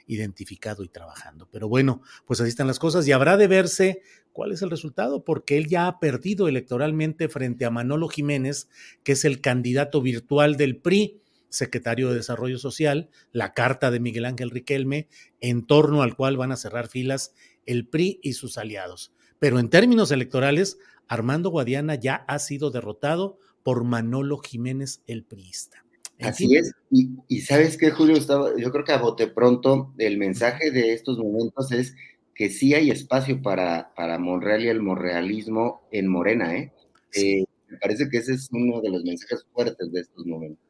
identificado 0.07 0.85
y 0.85 0.89
trabajando. 0.89 1.49
Pero 1.51 1.69
bueno, 1.69 2.03
pues 2.27 2.41
así 2.41 2.51
están 2.51 2.67
las 2.67 2.79
cosas 2.79 3.07
y 3.09 3.13
habrá 3.13 3.37
de 3.37 3.47
verse 3.47 4.03
cuál 4.33 4.53
es 4.53 4.63
el 4.63 4.71
resultado, 4.71 5.25
porque 5.25 5.57
él 5.57 5.69
ya 5.69 5.87
ha 5.87 6.01
perdido 6.01 6.49
electoralmente 6.49 7.29
frente 7.29 7.65
a 7.65 7.71
Manolo 7.71 8.09
Jiménez, 8.09 8.69
que 9.03 9.13
es 9.13 9.25
el 9.25 9.41
candidato 9.41 10.03
virtual 10.03 10.57
del 10.57 10.77
PRI, 10.77 11.21
secretario 11.49 12.09
de 12.09 12.17
Desarrollo 12.17 12.59
Social, 12.59 13.11
la 13.31 13.53
carta 13.53 13.91
de 13.91 14.01
Miguel 14.01 14.25
Ángel 14.25 14.51
Riquelme, 14.51 15.09
en 15.41 15.67
torno 15.67 16.03
al 16.03 16.17
cual 16.17 16.37
van 16.37 16.53
a 16.53 16.57
cerrar 16.57 16.89
filas 16.89 17.35
el 17.67 17.87
PRI 17.87 18.21
y 18.23 18.33
sus 18.33 18.59
aliados. 18.59 19.13
Pero 19.39 19.59
en 19.59 19.71
términos 19.71 20.11
electorales, 20.11 20.79
Armando 21.09 21.51
Guadiana 21.51 21.95
ya 21.95 22.17
ha 22.29 22.39
sido 22.39 22.71
derrotado 22.71 23.39
por 23.63 23.85
Manolo 23.85 24.39
Jiménez, 24.39 25.03
el 25.07 25.25
priista. 25.25 25.85
Así 26.23 26.57
es, 26.57 26.73
y, 26.91 27.41
sabes 27.41 27.77
que 27.77 27.91
Julio, 27.91 28.17
estaba, 28.17 28.51
yo 28.57 28.71
creo 28.71 28.85
que 28.85 28.93
a 28.93 28.99
bote 28.99 29.27
pronto 29.27 29.93
el 29.99 30.19
mensaje 30.19 30.71
de 30.71 30.93
estos 30.93 31.19
momentos 31.19 31.73
es 31.73 31.95
que 32.35 32.51
sí 32.51 32.75
hay 32.75 32.91
espacio 32.91 33.43
para, 33.43 33.93
para 33.95 34.19
Monreal 34.19 34.65
y 34.65 34.69
el 34.69 34.83
monrealismo 34.83 35.87
en 35.91 36.09
Morena, 36.09 36.57
¿eh? 36.57 36.73
¿eh? 37.15 37.45
Me 37.69 37.79
parece 37.79 38.09
que 38.09 38.19
ese 38.19 38.35
es 38.35 38.49
uno 38.53 38.81
de 38.81 38.91
los 38.91 39.05
mensajes 39.05 39.47
fuertes 39.53 39.93
de 39.93 40.01
estos 40.01 40.27
momentos. 40.27 40.63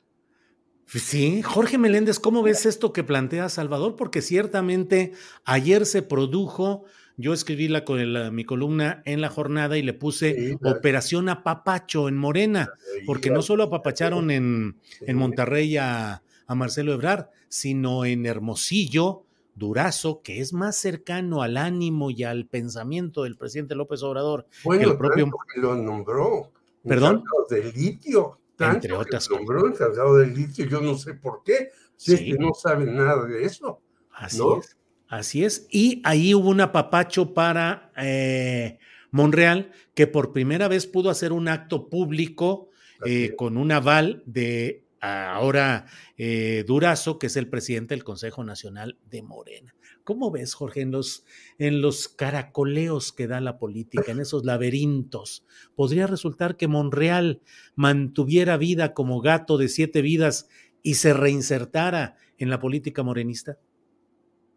Sí, 0.87 1.41
Jorge 1.43 1.79
Meléndez, 1.79 2.19
¿cómo 2.19 2.43
ves 2.43 2.67
esto 2.67 2.93
que 2.93 3.03
plantea 3.03 3.49
Salvador? 3.49 3.97
Porque 3.97 4.21
ciertamente 4.21 5.13
ayer 5.45 5.87
se 5.87 6.03
produjo 6.03 6.85
yo 7.17 7.33
escribí 7.33 7.69
la, 7.69 7.83
mi 8.31 8.45
columna 8.45 9.03
en 9.05 9.21
la 9.21 9.29
jornada 9.29 9.77
y 9.77 9.83
le 9.83 9.93
puse 9.93 10.57
Operación 10.63 11.29
Apapacho 11.29 12.09
en 12.09 12.17
Morena, 12.17 12.73
porque 13.07 13.31
no 13.31 13.43
solo 13.43 13.65
apapacharon 13.65 14.31
en, 14.31 14.77
en 15.01 15.17
Monterrey 15.17 15.77
a, 15.77 16.23
Marcelo 16.49 16.93
Ebrard, 16.93 17.29
sino 17.49 18.05
en 18.05 18.27
Hermosillo, 18.27 19.25
Durazo, 19.55 20.21
que 20.23 20.41
es 20.41 20.53
más 20.53 20.77
cercano 20.77 21.43
al 21.43 21.57
ánimo 21.57 22.11
y 22.11 22.25
al 22.25 22.47
pensamiento 22.47 23.23
del 23.23 23.39
presidente 23.39 23.75
López 23.75 24.03
Obrador 24.03 24.47
que 24.63 24.83
el 24.83 24.97
propio. 24.99 25.31
lo 25.57 25.75
nombró. 25.77 26.53
¿Perdón? 26.87 27.25
Del 27.49 27.73
litio. 27.73 28.39
Entre 28.59 28.93
otras 28.93 29.29
cosas. 29.29 29.41
nombró 29.41 29.67
encargado 29.67 30.17
del 30.19 30.35
litio, 30.35 30.67
yo 30.67 30.81
no 30.83 30.97
sé 30.97 31.15
por 31.15 31.43
qué, 31.43 31.71
si 31.97 32.15
es 32.15 32.21
que 32.21 32.35
no 32.35 32.53
saben 32.53 32.95
nada 32.97 33.25
de 33.25 33.45
eso. 33.45 33.81
Así 34.13 34.43
es. 34.59 34.77
Así 35.13 35.45
es. 35.45 35.67
Y 35.71 36.01
ahí 36.05 36.33
hubo 36.33 36.49
un 36.49 36.63
apapacho 36.63 37.35
para 37.35 37.93
eh, 37.99 38.79
Monreal, 39.11 39.71
que 39.93 40.07
por 40.07 40.33
primera 40.33 40.69
vez 40.69 40.87
pudo 40.87 41.11
hacer 41.11 41.33
un 41.33 41.49
acto 41.49 41.91
público 41.91 42.71
eh, 43.05 43.35
con 43.37 43.59
un 43.59 43.73
aval 43.73 44.23
de 44.25 44.87
ahora 45.03 45.85
eh, 46.17 46.65
Durazo, 46.67 47.19
que 47.19 47.27
es 47.27 47.37
el 47.37 47.47
presidente 47.51 47.95
del 47.95 48.05
Consejo 48.05 48.43
Nacional 48.43 48.97
de 49.11 49.21
Morena. 49.21 49.75
¿Cómo 50.03 50.31
ves, 50.31 50.55
Jorge, 50.55 50.81
en 50.81 50.93
los, 50.93 51.27
en 51.59 51.83
los 51.83 52.09
caracoleos 52.09 53.13
que 53.13 53.27
da 53.27 53.43
la 53.43 53.59
política, 53.59 54.13
en 54.13 54.21
esos 54.21 54.47
laberintos? 54.47 55.45
¿Podría 55.75 56.07
resultar 56.07 56.57
que 56.57 56.69
Monreal 56.69 57.43
mantuviera 57.75 58.57
vida 58.57 58.95
como 58.95 59.21
gato 59.21 59.59
de 59.59 59.69
siete 59.69 60.01
vidas 60.01 60.49
y 60.83 60.95
se 60.95 61.13
reinsertara 61.13 62.17
en 62.39 62.49
la 62.49 62.59
política 62.59 63.03
morenista? 63.03 63.59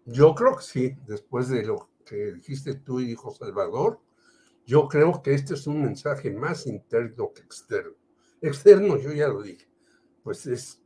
Yo 0.05 0.35
creo 0.35 0.55
que 0.57 0.63
sí, 0.63 0.97
después 1.07 1.49
de 1.49 1.65
lo 1.65 1.89
que 2.05 2.33
dijiste 2.33 2.75
tú 2.75 2.99
y 2.99 3.05
dijo 3.07 3.31
Salvador, 3.31 3.99
Yo 4.65 4.87
creo 4.87 5.21
que 5.21 5.33
este 5.33 5.53
es 5.53 5.67
un 5.67 5.81
mensaje 5.83 6.31
más 6.31 6.65
interno 6.67 7.31
que 7.33 7.41
externo. 7.43 7.93
Externo, 8.41 8.97
yo 8.97 9.11
ya 9.13 9.27
lo 9.27 9.41
dije, 9.41 9.67
pues 10.23 10.45
es 10.47 10.81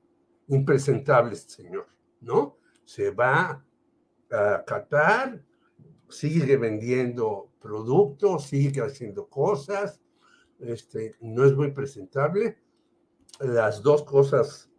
impresentable 0.47 1.34
este 1.34 1.63
señor, 1.63 1.88
¿no? 2.21 2.58
Se 2.84 3.12
va 3.12 3.65
a 4.32 4.63
Qatar, 4.65 5.43
sigue 6.10 6.58
vendiendo 6.58 7.51
productos, 7.60 8.45
sigue 8.47 8.82
haciendo 8.82 9.27
cosas, 9.29 10.01
este, 10.60 11.15
no 11.21 11.45
es 11.45 11.55
muy 11.55 11.71
presentable. 11.71 12.58
Las 13.39 13.82
dos 13.82 14.03
cosas 14.03 14.69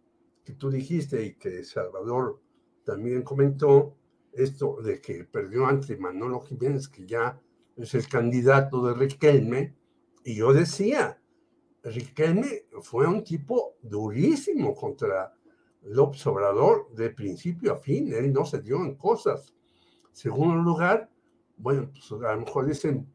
que 0.43 0.53
tú 0.53 0.69
dijiste 0.69 1.23
y 1.23 1.35
que 1.35 1.63
Salvador 1.63 2.39
también 2.83 3.23
comentó, 3.23 3.97
esto 4.33 4.81
de 4.81 5.01
que 5.01 5.23
perdió 5.25 5.65
ante 5.65 5.97
Manolo 5.97 6.41
Jiménez, 6.41 6.87
que 6.87 7.05
ya 7.05 7.39
es 7.75 7.93
el 7.95 8.07
candidato 8.07 8.85
de 8.85 8.93
Riquelme, 8.93 9.75
y 10.23 10.35
yo 10.35 10.53
decía, 10.53 11.19
Riquelme 11.83 12.65
fue 12.81 13.07
un 13.07 13.23
tipo 13.23 13.75
durísimo 13.81 14.75
contra 14.75 15.33
López 15.83 16.25
Obrador 16.27 16.93
de 16.93 17.09
principio 17.09 17.73
a 17.73 17.77
fin, 17.77 18.13
él 18.13 18.31
no 18.31 18.45
se 18.45 18.61
dio 18.61 18.77
en 18.83 18.95
cosas. 18.95 19.53
Segundo 20.11 20.55
lugar, 20.55 21.09
bueno, 21.57 21.89
pues 21.91 22.11
a 22.11 22.33
lo 22.35 22.41
mejor 22.41 22.67
dicen, 22.67 23.07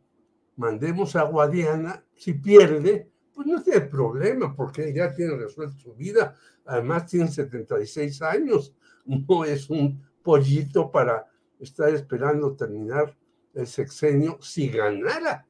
mandemos 0.56 1.14
a 1.16 1.22
Guadiana, 1.24 2.04
si 2.14 2.34
pierde, 2.34 3.10
pues 3.32 3.46
no 3.46 3.62
tiene 3.62 3.82
problema, 3.82 4.54
porque 4.54 4.92
ya 4.92 5.14
tiene 5.14 5.36
resuelto 5.36 5.78
su 5.78 5.94
vida, 5.94 6.34
además 6.64 7.06
tiene 7.06 7.28
76 7.28 8.22
años, 8.22 8.74
no 9.04 9.44
es 9.44 9.70
un 9.70 10.02
pollito 10.26 10.90
para 10.90 11.24
estar 11.60 11.88
esperando 11.94 12.56
terminar 12.56 13.16
el 13.54 13.68
sexenio 13.68 14.38
si 14.40 14.68
ganara. 14.68 15.46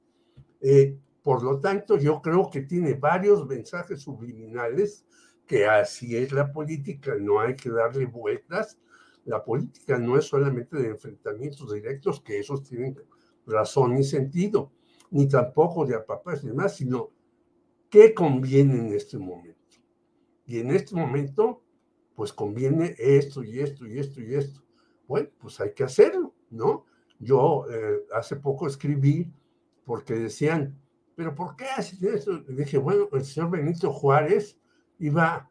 Eh, 0.60 0.98
por 1.22 1.42
lo 1.42 1.58
tanto, 1.58 1.96
yo 1.96 2.20
creo 2.20 2.50
que 2.50 2.60
tiene 2.60 2.92
varios 2.92 3.46
mensajes 3.46 4.02
subliminales 4.02 5.06
que 5.46 5.64
así 5.66 6.14
es 6.14 6.30
la 6.30 6.52
política, 6.52 7.14
no 7.18 7.40
hay 7.40 7.56
que 7.56 7.70
darle 7.70 8.04
vueltas. 8.04 8.78
La 9.24 9.42
política 9.42 9.98
no 9.98 10.18
es 10.18 10.26
solamente 10.26 10.76
de 10.76 10.88
enfrentamientos 10.90 11.72
directos, 11.72 12.20
que 12.20 12.38
esos 12.38 12.62
tienen 12.62 13.00
razón 13.46 13.96
y 13.96 14.04
sentido, 14.04 14.72
ni 15.10 15.26
tampoco 15.26 15.86
de 15.86 15.94
apapás 15.94 16.44
y 16.44 16.48
demás, 16.48 16.76
sino 16.76 17.10
qué 17.88 18.12
conviene 18.12 18.78
en 18.78 18.92
este 18.92 19.16
momento. 19.16 19.56
Y 20.44 20.58
en 20.58 20.70
este 20.70 20.94
momento, 20.94 21.62
pues 22.14 22.32
conviene 22.32 22.94
esto 22.98 23.42
y 23.42 23.60
esto 23.60 23.86
y 23.86 23.98
esto 23.98 24.20
y 24.20 24.34
esto. 24.34 24.65
Bueno, 25.06 25.28
pues 25.38 25.60
hay 25.60 25.72
que 25.72 25.84
hacerlo, 25.84 26.34
¿no? 26.50 26.86
Yo 27.18 27.66
eh, 27.70 28.04
hace 28.12 28.36
poco 28.36 28.66
escribí 28.66 29.32
porque 29.84 30.14
decían, 30.14 30.78
pero 31.14 31.34
¿por 31.34 31.56
qué 31.56 31.66
haces 31.66 32.02
eso? 32.02 32.38
Dije, 32.48 32.78
bueno, 32.78 33.08
el 33.12 33.24
señor 33.24 33.50
Benito 33.50 33.92
Juárez 33.92 34.58
iba 34.98 35.50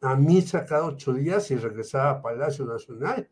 a 0.00 0.16
misa 0.16 0.64
cada 0.64 0.86
ocho 0.86 1.12
días 1.12 1.50
y 1.50 1.56
regresaba 1.56 2.10
a 2.10 2.22
Palacio 2.22 2.66
Nacional 2.66 3.28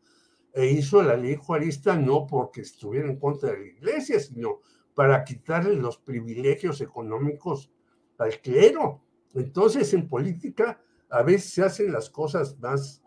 e 0.53 0.67
hizo 0.67 1.01
la 1.01 1.17
ley 1.17 1.35
juarista 1.35 1.95
no 1.95 2.27
porque 2.27 2.61
estuviera 2.61 3.09
en 3.09 3.19
contra 3.19 3.51
de 3.51 3.59
la 3.59 3.65
iglesia, 3.65 4.19
sino 4.19 4.59
para 4.93 5.23
quitarle 5.23 5.75
los 5.75 5.97
privilegios 5.97 6.79
económicos 6.81 7.71
al 8.17 8.39
clero. 8.39 9.01
Entonces, 9.33 9.93
en 9.93 10.07
política, 10.07 10.79
a 11.09 11.23
veces 11.23 11.53
se 11.53 11.63
hacen 11.63 11.91
las 11.91 12.09
cosas 12.09 12.57
más 12.59 13.03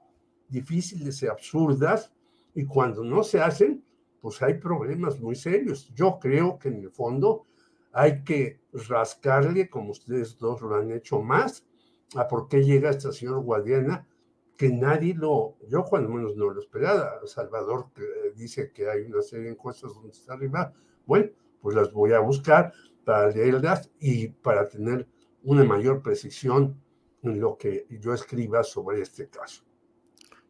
difíciles 0.48 1.22
y 1.22 1.28
absurdas, 1.28 2.12
y 2.56 2.64
cuando 2.64 3.04
no 3.04 3.22
se 3.22 3.38
hacen, 3.40 3.84
pues 4.20 4.42
hay 4.42 4.54
problemas 4.54 5.20
muy 5.20 5.36
serios. 5.36 5.92
Yo 5.94 6.18
creo 6.18 6.58
que 6.58 6.68
en 6.68 6.76
el 6.76 6.90
fondo 6.90 7.46
hay 7.92 8.24
que 8.24 8.60
rascarle, 8.72 9.68
como 9.68 9.90
ustedes 9.90 10.38
dos 10.38 10.62
lo 10.62 10.74
han 10.74 10.90
hecho 10.90 11.20
más, 11.20 11.66
a 12.14 12.26
por 12.26 12.48
qué 12.48 12.64
llega 12.64 12.90
esta 12.90 13.12
señora 13.12 13.38
Guadiana, 13.38 14.08
que 14.56 14.70
nadie 14.70 15.14
lo, 15.14 15.58
yo 15.68 15.84
cuando 15.84 16.08
menos 16.08 16.34
no 16.34 16.50
lo 16.50 16.60
esperaba. 16.60 17.20
Salvador 17.26 17.88
dice 18.34 18.72
que 18.72 18.88
hay 18.88 19.02
una 19.02 19.20
serie 19.20 19.44
de 19.44 19.50
encuestas 19.52 19.92
donde 19.92 20.12
está 20.12 20.32
arriba. 20.32 20.72
Bueno, 21.04 21.28
pues 21.60 21.76
las 21.76 21.92
voy 21.92 22.12
a 22.12 22.20
buscar 22.20 22.72
para 23.04 23.28
leerlas 23.28 23.90
y 24.00 24.28
para 24.28 24.66
tener 24.66 25.06
una 25.42 25.62
mayor 25.62 26.00
precisión 26.00 26.80
en 27.22 27.38
lo 27.38 27.58
que 27.58 27.86
yo 28.00 28.14
escriba 28.14 28.64
sobre 28.64 29.02
este 29.02 29.28
caso. 29.28 29.62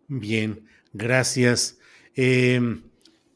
Bien, 0.07 0.64
gracias. 0.92 1.81
Em, 2.16 2.83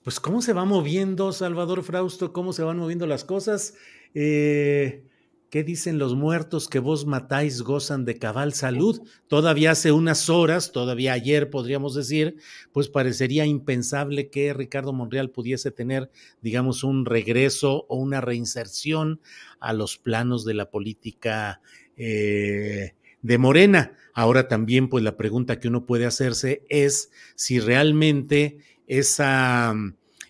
pues 0.02 0.18
cómo 0.18 0.40
se 0.40 0.54
va 0.54 0.64
moviendo, 0.64 1.32
Salvador 1.32 1.82
Frausto, 1.82 2.32
cómo 2.32 2.52
se 2.52 2.62
van 2.62 2.78
moviendo 2.78 3.06
las 3.06 3.24
cosas. 3.24 3.74
Eh, 4.14 5.04
¿Qué 5.50 5.64
dicen 5.64 5.98
los 5.98 6.14
muertos 6.14 6.68
que 6.68 6.78
vos 6.78 7.06
matáis 7.06 7.62
gozan 7.62 8.04
de 8.04 8.18
cabal 8.18 8.54
salud? 8.54 9.02
Todavía 9.26 9.72
hace 9.72 9.90
unas 9.90 10.30
horas, 10.30 10.70
todavía 10.70 11.12
ayer 11.12 11.50
podríamos 11.50 11.94
decir, 11.96 12.36
pues 12.72 12.88
parecería 12.88 13.44
impensable 13.46 14.30
que 14.30 14.54
Ricardo 14.54 14.92
Monreal 14.92 15.30
pudiese 15.30 15.72
tener, 15.72 16.08
digamos, 16.40 16.84
un 16.84 17.04
regreso 17.04 17.84
o 17.88 17.96
una 17.96 18.20
reinserción 18.20 19.20
a 19.58 19.72
los 19.72 19.98
planos 19.98 20.44
de 20.44 20.54
la 20.54 20.70
política 20.70 21.60
eh, 21.96 22.94
de 23.20 23.38
Morena. 23.38 23.96
Ahora 24.14 24.46
también, 24.46 24.88
pues 24.88 25.02
la 25.02 25.16
pregunta 25.16 25.58
que 25.58 25.66
uno 25.66 25.84
puede 25.84 26.06
hacerse 26.06 26.64
es 26.68 27.10
si 27.34 27.58
realmente 27.58 28.58
esa, 28.90 29.72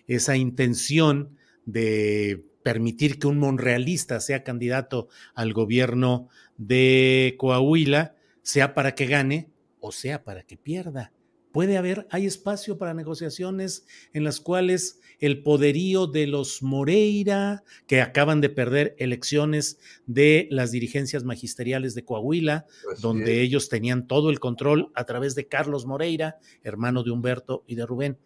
esa 0.05 0.37
intención 0.37 1.35
de 1.65 2.45
permitir 2.61 3.17
que 3.17 3.25
un 3.25 3.39
monrealista 3.39 4.19
sea 4.19 4.43
candidato 4.43 5.09
al 5.33 5.51
gobierno 5.51 6.29
de 6.57 7.35
Coahuila, 7.39 8.15
sea 8.43 8.75
para 8.75 8.93
que 8.93 9.07
gane 9.07 9.49
o 9.79 9.91
sea 9.91 10.23
para 10.23 10.43
que 10.43 10.57
pierda. 10.57 11.11
Puede 11.51 11.77
haber, 11.77 12.07
hay 12.09 12.25
espacio 12.25 12.77
para 12.77 12.93
negociaciones 12.93 13.85
en 14.13 14.23
las 14.23 14.39
cuales 14.39 14.99
el 15.19 15.43
poderío 15.43 16.07
de 16.07 16.25
los 16.25 16.63
Moreira, 16.63 17.63
que 17.87 18.01
acaban 18.01 18.41
de 18.41 18.49
perder 18.49 18.95
elecciones 18.97 19.77
de 20.07 20.47
las 20.49 20.71
dirigencias 20.71 21.23
magisteriales 21.23 21.93
de 21.93 22.03
Coahuila, 22.05 22.65
donde 23.01 23.41
ellos 23.41 23.69
tenían 23.69 24.07
todo 24.07 24.29
el 24.29 24.39
control 24.39 24.91
a 24.95 25.05
través 25.05 25.35
de 25.35 25.47
Carlos 25.47 25.85
Moreira, 25.85 26.39
hermano 26.63 27.03
de 27.03 27.11
Humberto 27.11 27.63
y 27.67 27.75
de 27.75 27.85
Rubén. 27.85 28.17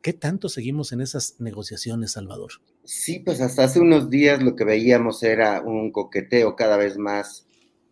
¿Qué 0.00 0.12
tanto 0.12 0.48
seguimos 0.48 0.92
en 0.92 1.00
esas 1.00 1.36
negociaciones, 1.38 2.12
Salvador? 2.12 2.52
Sí, 2.84 3.20
pues 3.20 3.40
hasta 3.40 3.64
hace 3.64 3.78
unos 3.78 4.10
días 4.10 4.42
lo 4.42 4.56
que 4.56 4.64
veíamos 4.64 5.22
era 5.22 5.60
un 5.60 5.92
coqueteo 5.92 6.56
cada 6.56 6.76
vez 6.76 6.96
más 6.96 7.46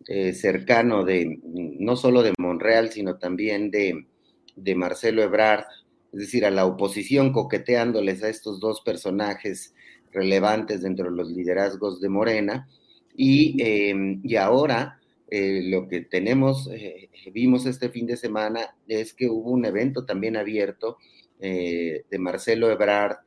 eh, 0.07 0.33
cercano 0.33 1.05
de 1.05 1.39
no 1.43 1.95
solo 1.95 2.23
de 2.23 2.33
Monreal, 2.37 2.91
sino 2.91 3.17
también 3.17 3.71
de, 3.71 4.07
de, 4.55 4.75
Marcelo 4.75 5.21
Ebrard, 5.21 5.65
es 6.13 6.19
decir, 6.19 6.45
a 6.45 6.51
la 6.51 6.65
oposición 6.65 7.31
coqueteándoles 7.31 8.23
a 8.23 8.29
estos 8.29 8.59
dos 8.59 8.81
personajes 8.81 9.73
relevantes 10.11 10.81
dentro 10.81 11.09
de 11.09 11.15
los 11.15 11.31
liderazgos 11.31 12.01
de 12.01 12.09
Morena. 12.09 12.67
Y, 13.15 13.61
em, 13.61 14.21
y 14.23 14.35
ahora 14.35 14.99
eh, 15.29 15.61
lo 15.63 15.87
que 15.87 16.01
tenemos, 16.01 16.69
eh, 16.73 17.09
vimos 17.33 17.65
este 17.65 17.89
fin 17.89 18.05
de 18.05 18.17
semana, 18.17 18.75
es 18.87 19.13
que 19.13 19.29
hubo 19.29 19.51
un 19.51 19.65
evento 19.65 20.05
también 20.05 20.37
abierto 20.37 20.97
de 21.39 22.19
Marcelo 22.19 22.69
Ebrard 22.69 23.17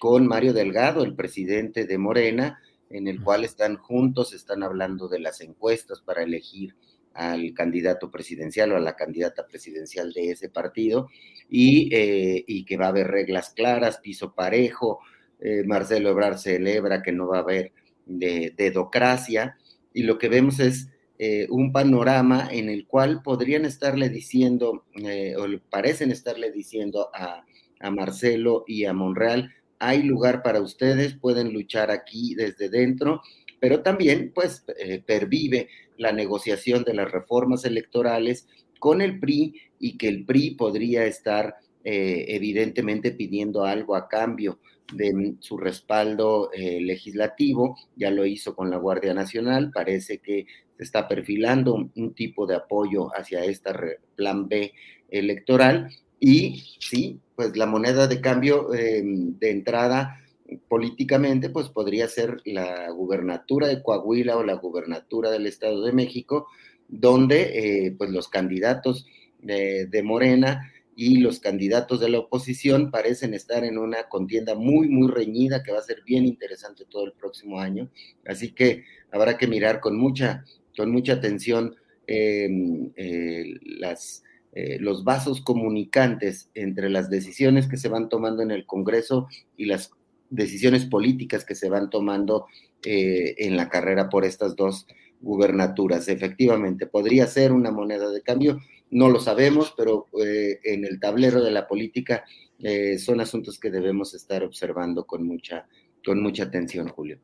con 0.00 0.26
Mario 0.26 0.54
Delgado, 0.54 1.04
el 1.04 1.14
presidente 1.14 1.84
de 1.84 1.98
Morena, 1.98 2.62
en 2.90 3.08
el 3.08 3.22
cual 3.22 3.44
están 3.44 3.76
juntos, 3.76 4.32
están 4.32 4.62
hablando 4.62 5.08
de 5.08 5.18
las 5.18 5.40
encuestas 5.40 6.00
para 6.00 6.22
elegir 6.22 6.74
al 7.18 7.52
candidato 7.52 8.12
presidencial 8.12 8.72
o 8.72 8.76
a 8.76 8.80
la 8.80 8.94
candidata 8.94 9.44
presidencial 9.44 10.12
de 10.12 10.30
ese 10.30 10.48
partido 10.48 11.08
y, 11.50 11.90
eh, 11.92 12.64
que 12.64 12.76
va 12.76 12.86
a 12.86 12.90
haber 12.90 13.08
reglas 13.08 13.50
claras, 13.50 13.98
piso 13.98 14.34
parejo. 14.34 15.00
Eh, 15.40 15.64
Marcelo 15.66 16.10
Ebrard 16.10 16.38
celebra 16.38 17.02
que 17.02 17.10
no 17.10 17.26
va 17.26 17.38
a 17.38 17.42
haber 17.42 17.72
de, 18.06 18.54
dedocracia 18.56 19.56
y 19.92 20.04
lo 20.04 20.16
que 20.16 20.28
vemos 20.28 20.60
es 20.60 20.90
eh, 21.18 21.48
un 21.50 21.72
panorama 21.72 22.48
en 22.52 22.68
el 22.68 22.86
cual 22.86 23.20
podrían 23.22 23.64
estarle 23.64 24.08
diciendo, 24.10 24.84
o 24.94 25.46
parecen 25.68 26.12
estarle 26.12 26.52
diciendo 26.52 27.10
a, 27.12 27.44
a 27.80 27.90
Marcelo 27.90 28.62
y 28.68 28.84
a 28.84 28.92
Monreal, 28.92 29.52
hay 29.80 30.04
lugar 30.04 30.44
para 30.44 30.60
ustedes, 30.60 31.14
pueden 31.14 31.52
luchar 31.52 31.90
aquí 31.90 32.36
desde 32.36 32.68
dentro, 32.68 33.22
pero 33.58 33.82
también 33.82 34.30
pues 34.32 34.64
pervive 35.04 35.68
la 35.98 36.12
negociación 36.12 36.84
de 36.84 36.94
las 36.94 37.10
reformas 37.10 37.64
electorales 37.64 38.46
con 38.78 39.02
el 39.02 39.18
PRI 39.20 39.54
y 39.78 39.98
que 39.98 40.08
el 40.08 40.24
PRI 40.24 40.52
podría 40.52 41.04
estar 41.04 41.56
eh, 41.84 42.24
evidentemente 42.28 43.12
pidiendo 43.12 43.64
algo 43.64 43.96
a 43.96 44.08
cambio 44.08 44.58
de 44.92 45.34
su 45.40 45.58
respaldo 45.58 46.50
eh, 46.52 46.80
legislativo, 46.80 47.76
ya 47.96 48.10
lo 48.10 48.24
hizo 48.24 48.56
con 48.56 48.70
la 48.70 48.78
Guardia 48.78 49.14
Nacional, 49.14 49.70
parece 49.72 50.18
que 50.18 50.46
se 50.76 50.82
está 50.82 51.06
perfilando 51.08 51.74
un, 51.74 52.14
tipo 52.14 52.46
de 52.46 52.56
apoyo 52.56 53.10
hacia 53.14 53.44
esta 53.44 53.78
plan 54.16 54.48
B 54.48 54.72
electoral. 55.10 55.90
Y 56.20 56.62
sí, 56.80 57.20
pues 57.36 57.56
la 57.56 57.66
moneda 57.66 58.06
de 58.06 58.20
cambio 58.20 58.72
em, 58.74 59.38
de 59.38 59.50
entrada 59.50 60.20
políticamente, 60.68 61.50
pues 61.50 61.68
podría 61.68 62.08
ser 62.08 62.40
la 62.44 62.90
gubernatura 62.90 63.68
de 63.68 63.82
Coahuila 63.82 64.36
o 64.36 64.44
la 64.44 64.54
gubernatura 64.54 65.30
del 65.30 65.46
Estado 65.46 65.84
de 65.84 65.92
México, 65.92 66.48
donde 66.88 67.86
eh, 67.86 67.94
pues 67.96 68.10
los 68.10 68.28
candidatos 68.28 69.06
de, 69.40 70.02
Morena 70.02 70.72
y 70.96 71.18
los 71.18 71.38
candidatos 71.38 72.00
de 72.00 72.08
la 72.08 72.18
oposición 72.18 72.90
parecen 72.90 73.34
estar 73.34 73.64
en 73.64 73.78
una 73.78 74.04
contienda 74.08 74.54
muy, 74.54 74.88
muy 74.88 75.08
reñida 75.10 75.62
que 75.62 75.72
va 75.72 75.78
a 75.78 75.82
ser 75.82 76.02
bien 76.04 76.24
interesante 76.26 76.84
todo 76.88 77.04
el 77.04 77.12
próximo 77.12 77.60
año. 77.60 77.90
Así 78.26 78.52
que 78.52 78.84
habrá 79.12 79.36
que 79.36 79.46
mirar 79.46 79.80
con 79.80 79.96
mucha, 79.96 80.44
con 80.76 80.90
mucha 80.90 81.14
atención 81.14 81.76
em, 82.06 82.90
eh, 82.96 83.54
las, 83.62 84.24
eh, 84.52 84.78
los 84.80 85.04
vasos 85.04 85.42
comunicantes 85.42 86.50
entre 86.54 86.88
las 86.88 87.10
decisiones 87.10 87.68
que 87.68 87.76
se 87.76 87.88
van 87.88 88.08
tomando 88.08 88.42
en 88.42 88.50
el 88.50 88.66
Congreso 88.66 89.28
y 89.56 89.66
las 89.66 89.92
decisiones 90.30 90.84
políticas 90.84 91.44
que 91.44 91.54
se 91.54 91.68
van 91.68 91.90
tomando 91.90 92.46
eh, 92.84 93.34
en 93.38 93.56
la 93.56 93.68
carrera 93.68 94.08
por 94.08 94.24
estas 94.24 94.56
dos 94.56 94.86
gubernaturas. 95.20 96.08
Efectivamente, 96.08 96.86
podría 96.86 97.26
ser 97.26 97.52
una 97.52 97.70
moneda 97.70 98.10
de 98.10 98.22
cambio, 98.22 98.60
no 98.90 99.08
lo 99.08 99.20
sabemos, 99.20 99.74
pero 99.76 100.06
eh, 100.24 100.60
en 100.64 100.84
el 100.84 101.00
tablero 101.00 101.42
de 101.42 101.50
la 101.50 101.66
política 101.66 102.24
eh, 102.60 102.98
son 102.98 103.20
asuntos 103.20 103.58
que 103.58 103.70
debemos 103.70 104.14
estar 104.14 104.42
observando 104.42 105.06
con 105.06 105.26
mucha, 105.26 105.66
con 106.04 106.22
mucha 106.22 106.44
atención, 106.44 106.88
Julio. 106.88 107.18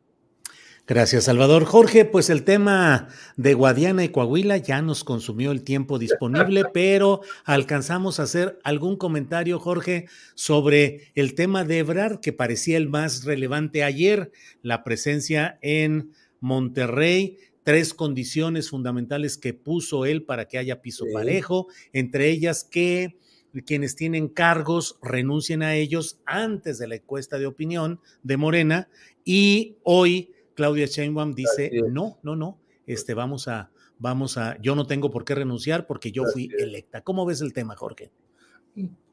Gracias, 0.86 1.24
Salvador. 1.24 1.64
Jorge, 1.64 2.04
pues 2.04 2.28
el 2.28 2.44
tema 2.44 3.08
de 3.38 3.54
Guadiana 3.54 4.04
y 4.04 4.10
Coahuila 4.10 4.58
ya 4.58 4.82
nos 4.82 5.02
consumió 5.02 5.50
el 5.50 5.62
tiempo 5.62 5.98
disponible, 5.98 6.64
pero 6.74 7.22
alcanzamos 7.46 8.20
a 8.20 8.24
hacer 8.24 8.58
algún 8.64 8.96
comentario, 8.96 9.58
Jorge, 9.58 10.08
sobre 10.34 11.10
el 11.14 11.34
tema 11.34 11.64
de 11.64 11.78
Ebrard, 11.78 12.20
que 12.20 12.34
parecía 12.34 12.76
el 12.76 12.90
más 12.90 13.24
relevante 13.24 13.82
ayer, 13.82 14.30
la 14.60 14.84
presencia 14.84 15.58
en 15.62 16.12
Monterrey, 16.40 17.38
tres 17.62 17.94
condiciones 17.94 18.68
fundamentales 18.68 19.38
que 19.38 19.54
puso 19.54 20.04
él 20.04 20.24
para 20.24 20.48
que 20.48 20.58
haya 20.58 20.82
piso 20.82 21.06
parejo, 21.14 21.66
entre 21.94 22.28
ellas 22.28 22.62
que 22.62 23.16
quienes 23.64 23.96
tienen 23.96 24.28
cargos 24.28 24.98
renuncien 25.00 25.62
a 25.62 25.76
ellos 25.76 26.20
antes 26.26 26.76
de 26.76 26.88
la 26.88 26.96
encuesta 26.96 27.38
de 27.38 27.46
opinión 27.46 28.00
de 28.22 28.36
Morena 28.36 28.88
y 29.24 29.76
hoy 29.82 30.33
Claudia 30.54 30.86
Sheinbaum 30.86 31.34
dice, 31.34 31.70
no, 31.90 32.18
no, 32.22 32.36
no, 32.36 32.58
este, 32.86 33.14
vamos 33.14 33.48
a, 33.48 33.70
vamos 33.98 34.36
a, 34.38 34.56
yo 34.60 34.74
no 34.74 34.86
tengo 34.86 35.10
por 35.10 35.24
qué 35.24 35.34
renunciar 35.34 35.86
porque 35.86 36.12
yo 36.12 36.24
fui 36.32 36.50
electa. 36.58 37.02
¿Cómo 37.02 37.26
ves 37.26 37.40
el 37.40 37.52
tema, 37.52 37.76
Jorge? 37.76 38.10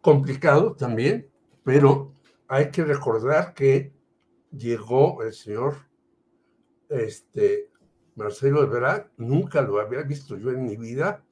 Complicado 0.01 0.75
también, 0.75 1.29
pero 1.63 2.13
hay 2.47 2.69
que 2.71 2.83
recordar 2.83 3.53
que 3.53 3.93
llegó 4.51 5.23
el 5.23 5.33
señor 5.33 5.75
este, 6.89 7.69
Marcelo 8.15 8.63
Ebrard, 8.63 9.07
nunca 9.17 9.61
lo 9.61 9.79
había 9.79 10.01
visto 10.03 10.37
yo 10.37 10.51
en 10.51 10.63
mi 10.63 10.75
vida, 10.75 11.23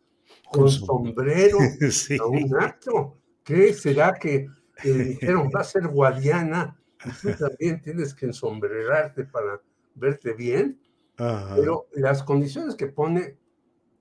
con, 0.52 0.70
sombrero 0.70 1.58
a 2.22 2.26
un 2.26 2.56
acto. 2.58 3.18
¿Qué 3.44 3.74
será 3.74 4.14
que 4.14 4.48
dijeron 4.84 5.50
va 5.54 5.62
a 5.62 5.64
ser 5.64 5.88
Guadiana? 5.88 6.80
Y 7.04 7.10
tú 7.22 7.38
también 7.38 7.82
tienes 7.82 8.14
que 8.14 8.28
ensombrerarte 8.28 9.26
para 9.26 9.62
verte 9.96 10.34
bien, 10.34 10.80
pero 11.16 11.88
las 11.94 12.24
condiciones 12.24 12.76
que 12.76 12.88
pone 12.88 13.38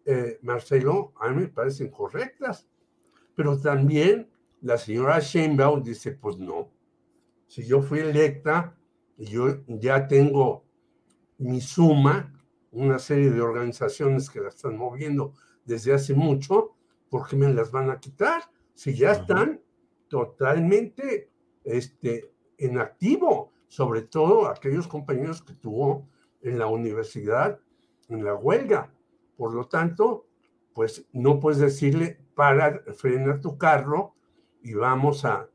eh, 0.04 0.38
Marcelo 0.42 1.12
a 1.20 1.28
mí 1.28 1.42
me 1.42 1.48
parecen 1.48 1.90
correctas, 1.90 2.66
pero 3.34 3.60
también 3.60 4.30
la 4.60 4.78
señora 4.78 5.20
Sheinbaum 5.20 5.82
dice, 5.82 6.12
pues 6.12 6.38
no, 6.38 6.70
si 7.46 7.66
yo 7.66 7.82
fui 7.82 8.00
electa 8.00 8.76
y 9.16 9.26
yo 9.26 9.64
ya 9.66 10.06
tengo 10.06 10.64
mi 11.38 11.60
suma, 11.60 12.34
una 12.70 12.98
serie 12.98 13.30
de 13.30 13.40
organizaciones 13.40 14.30
que 14.30 14.40
la 14.40 14.48
están 14.48 14.76
moviendo 14.76 15.34
desde 15.64 15.92
hace 15.92 16.14
mucho, 16.14 16.76
¿por 17.08 17.28
qué 17.28 17.36
me 17.36 17.52
las 17.52 17.70
van 17.70 17.90
a 17.90 17.98
quitar? 17.98 18.42
Si 18.74 18.94
ya 18.94 19.12
están 19.12 19.60
totalmente 20.08 21.30
este, 21.64 22.32
en 22.58 22.78
activo, 22.78 23.52
sobre 23.68 24.02
todo 24.02 24.48
aquellos 24.48 24.88
compañeros 24.88 25.42
que 25.42 25.54
tuvo 25.54 26.08
en 26.40 26.58
la 26.58 26.66
universidad, 26.66 27.60
en 28.08 28.24
la 28.24 28.34
huelga. 28.34 28.92
Por 29.36 29.54
lo 29.54 29.68
tanto, 29.68 30.26
pues 30.74 31.06
no 31.12 31.38
puedes 31.38 31.60
decirle, 31.60 32.18
para, 32.34 32.82
frena 32.94 33.40
tu 33.40 33.58
carro 33.58 34.14
y 34.62 34.74
vamos 34.74 35.24
a 35.24 35.48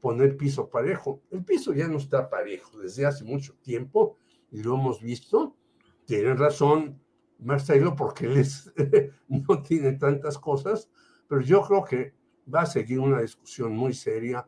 poner 0.00 0.36
piso 0.36 0.68
parejo. 0.68 1.22
El 1.30 1.44
piso 1.44 1.72
ya 1.72 1.88
no 1.88 1.98
está 1.98 2.28
parejo 2.28 2.78
desde 2.78 3.06
hace 3.06 3.24
mucho 3.24 3.54
tiempo 3.62 4.16
y 4.50 4.62
lo 4.62 4.74
hemos 4.74 5.00
visto. 5.00 5.56
Tienen 6.04 6.36
razón 6.36 7.00
Marcelo 7.38 7.94
porque 7.94 8.26
él 8.26 8.44
no 9.28 9.62
tiene 9.62 9.92
tantas 9.92 10.38
cosas, 10.38 10.90
pero 11.28 11.40
yo 11.40 11.62
creo 11.62 11.84
que 11.84 12.14
va 12.52 12.62
a 12.62 12.66
seguir 12.66 13.00
una 13.00 13.20
discusión 13.20 13.76
muy 13.76 13.94
seria 13.94 14.46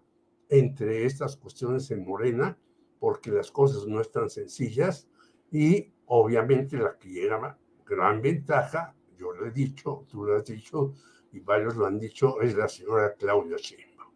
entre 0.48 1.06
estas 1.06 1.36
cuestiones 1.36 1.90
en 1.90 2.04
Morena, 2.04 2.58
porque 2.98 3.30
las 3.30 3.50
cosas 3.50 3.86
no 3.86 4.00
están 4.00 4.30
sencillas 4.30 5.08
y 5.50 5.92
obviamente 6.06 6.76
la 6.76 6.96
que 6.98 7.08
llega 7.08 7.58
gran 7.86 8.20
ventaja, 8.20 8.94
yo 9.18 9.32
lo 9.32 9.46
he 9.46 9.50
dicho, 9.50 10.06
tú 10.10 10.24
lo 10.24 10.36
has 10.36 10.44
dicho 10.44 10.94
y 11.32 11.40
varios 11.40 11.76
lo 11.76 11.86
han 11.86 11.98
dicho, 11.98 12.40
es 12.40 12.54
la 12.56 12.68
señora 12.68 13.14
Claudia 13.18 13.56
Sheinbaum. 13.56 14.12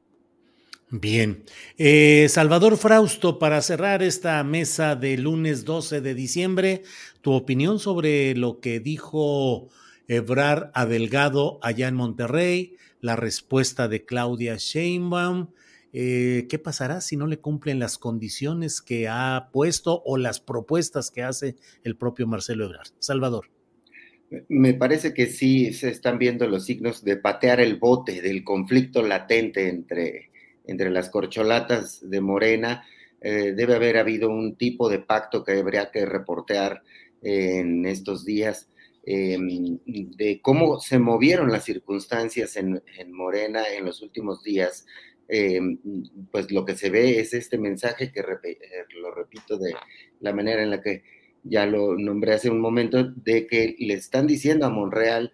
Bien. 0.90 1.44
Eh, 1.78 2.26
Salvador 2.28 2.76
Frausto, 2.76 3.38
para 3.38 3.62
cerrar 3.62 4.02
esta 4.02 4.42
mesa 4.42 4.96
de 4.96 5.16
lunes 5.16 5.64
12 5.64 6.00
de 6.00 6.14
diciembre, 6.14 6.82
tu 7.20 7.32
opinión 7.32 7.78
sobre 7.78 8.34
lo 8.34 8.60
que 8.60 8.80
dijo 8.80 9.68
Ebrar 10.08 10.72
Adelgado 10.74 11.60
allá 11.62 11.86
en 11.86 11.94
Monterrey, 11.94 12.76
la 13.00 13.14
respuesta 13.14 13.86
de 13.86 14.04
Claudia 14.04 14.56
Sheinbaum 14.58 15.48
eh, 15.92 16.46
¿qué 16.48 16.58
pasará 16.58 17.00
si 17.00 17.16
no 17.16 17.26
le 17.26 17.38
cumplen 17.38 17.78
las 17.78 17.98
condiciones 17.98 18.80
que 18.80 19.08
ha 19.08 19.48
puesto 19.52 20.02
o 20.04 20.16
las 20.16 20.40
propuestas 20.40 21.10
que 21.10 21.22
hace 21.22 21.56
el 21.82 21.96
propio 21.96 22.26
Marcelo 22.26 22.66
Ebrard? 22.66 22.88
Salvador. 22.98 23.50
Me 24.48 24.74
parece 24.74 25.12
que 25.12 25.26
sí 25.26 25.72
se 25.72 25.88
están 25.88 26.18
viendo 26.18 26.46
los 26.46 26.64
signos 26.64 27.02
de 27.02 27.16
patear 27.16 27.60
el 27.60 27.76
bote 27.76 28.22
del 28.22 28.44
conflicto 28.44 29.02
latente 29.02 29.68
entre, 29.68 30.30
entre 30.64 30.90
las 30.90 31.10
corcholatas 31.10 32.08
de 32.08 32.20
Morena. 32.20 32.84
Eh, 33.20 33.52
debe 33.56 33.74
haber 33.74 33.98
habido 33.98 34.30
un 34.30 34.54
tipo 34.54 34.88
de 34.88 35.00
pacto 35.00 35.42
que 35.42 35.58
habría 35.58 35.90
que 35.90 36.06
reportear 36.06 36.84
en 37.22 37.84
estos 37.84 38.24
días 38.24 38.68
de 39.02 40.40
cómo 40.42 40.78
se 40.78 40.98
movieron 40.98 41.50
las 41.50 41.64
circunstancias 41.64 42.56
en 42.56 42.80
Morena 43.12 43.62
en 43.66 43.86
los 43.86 44.02
últimos 44.02 44.44
días 44.44 44.86
eh, 45.30 45.60
pues 46.30 46.50
lo 46.50 46.64
que 46.64 46.76
se 46.76 46.90
ve 46.90 47.20
es 47.20 47.34
este 47.34 47.58
mensaje 47.58 48.12
que 48.12 48.20
eh, 48.20 48.24
lo 49.00 49.14
repito 49.14 49.58
de 49.58 49.72
la 50.20 50.32
manera 50.32 50.62
en 50.62 50.70
la 50.70 50.82
que 50.82 51.02
ya 51.42 51.66
lo 51.66 51.96
nombré 51.96 52.34
hace 52.34 52.50
un 52.50 52.60
momento, 52.60 53.04
de 53.04 53.46
que 53.46 53.76
le 53.78 53.94
están 53.94 54.26
diciendo 54.26 54.66
a 54.66 54.70
Monreal 54.70 55.32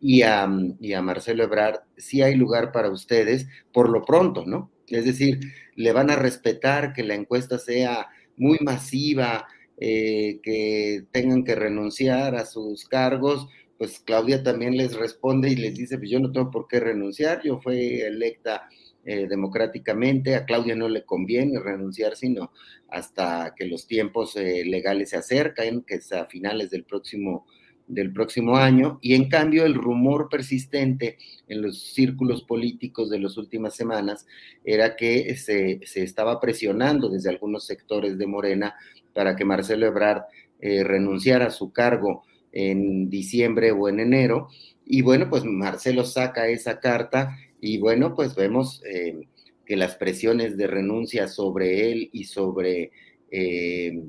y 0.00 0.22
a, 0.22 0.48
y 0.80 0.92
a 0.92 1.02
Marcelo 1.02 1.44
Ebrard, 1.44 1.80
si 1.96 2.22
hay 2.22 2.34
lugar 2.36 2.70
para 2.72 2.90
ustedes 2.90 3.48
por 3.72 3.88
lo 3.88 4.04
pronto, 4.04 4.44
¿no? 4.46 4.70
Es 4.86 5.04
decir, 5.04 5.40
le 5.74 5.92
van 5.92 6.10
a 6.10 6.16
respetar 6.16 6.92
que 6.92 7.02
la 7.02 7.14
encuesta 7.14 7.58
sea 7.58 8.08
muy 8.36 8.58
masiva, 8.60 9.46
eh, 9.78 10.40
que 10.42 11.04
tengan 11.12 11.44
que 11.44 11.54
renunciar 11.54 12.36
a 12.36 12.46
sus 12.46 12.86
cargos, 12.86 13.48
pues 13.76 14.00
Claudia 14.00 14.42
también 14.42 14.76
les 14.76 14.94
responde 14.94 15.50
y 15.50 15.56
les 15.56 15.74
dice, 15.74 15.98
pues 15.98 16.10
yo 16.10 16.20
no 16.20 16.32
tengo 16.32 16.50
por 16.50 16.66
qué 16.66 16.80
renunciar, 16.80 17.42
yo 17.44 17.60
fui 17.60 18.00
electa 18.00 18.68
eh, 19.10 19.26
democráticamente. 19.26 20.36
A 20.36 20.44
Claudia 20.44 20.76
no 20.76 20.86
le 20.86 21.06
conviene 21.06 21.58
renunciar, 21.58 22.14
sino 22.14 22.52
hasta 22.90 23.54
que 23.56 23.64
los 23.64 23.86
tiempos 23.86 24.36
eh, 24.36 24.66
legales 24.66 25.08
se 25.08 25.16
acercan, 25.16 25.80
que 25.80 25.94
es 25.94 26.12
a 26.12 26.26
finales 26.26 26.68
del 26.68 26.84
próximo, 26.84 27.46
del 27.86 28.12
próximo 28.12 28.58
año. 28.58 28.98
Y 29.00 29.14
en 29.14 29.30
cambio, 29.30 29.64
el 29.64 29.76
rumor 29.76 30.28
persistente 30.28 31.16
en 31.48 31.62
los 31.62 31.80
círculos 31.94 32.42
políticos 32.42 33.08
de 33.08 33.20
las 33.20 33.38
últimas 33.38 33.74
semanas 33.74 34.26
era 34.62 34.94
que 34.94 35.34
se, 35.36 35.80
estaba 35.94 36.38
presionando 36.38 37.08
desde 37.08 37.30
algunos 37.30 37.64
sectores 37.64 38.18
de 38.18 38.26
Morena 38.26 38.74
para 39.14 39.36
que 39.36 39.46
Marcelo 39.46 39.86
Ebrard 39.86 40.24
eh, 40.60 40.84
renunciara 40.84 41.46
a 41.46 41.50
su 41.50 41.72
cargo 41.72 42.24
en 42.52 43.08
diciembre 43.08 43.72
o 43.72 43.88
en 43.88 44.00
enero. 44.00 44.48
Y 44.84 45.00
bueno, 45.00 45.30
pues 45.30 45.44
Marcelo 45.44 46.04
saca 46.04 46.48
esa 46.48 46.78
carta 46.78 47.38
y 47.60 47.78
bueno, 47.78 48.14
pues 48.14 48.34
vemos 48.34 48.82
eh, 48.84 49.28
que 49.64 49.76
las 49.76 49.96
presiones 49.96 50.56
de 50.56 50.66
renuncia 50.66 51.28
sobre 51.28 51.90
él 51.90 52.10
y 52.12 52.24
sobre 52.24 52.92
eh, 53.30 54.02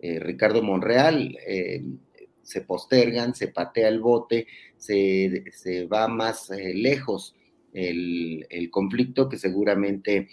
eh, 0.00 0.18
Ricardo 0.18 0.62
Monreal 0.62 1.36
se 2.42 2.60
postergan, 2.62 3.34
se 3.34 3.48
patea 3.48 3.88
el 3.88 4.00
bote, 4.00 4.46
se, 4.76 5.86
va 5.92 6.08
más 6.08 6.50
lejos 6.50 7.36
el, 7.72 8.68
conflicto, 8.70 9.28
que 9.28 9.38
seguramente 9.38 10.28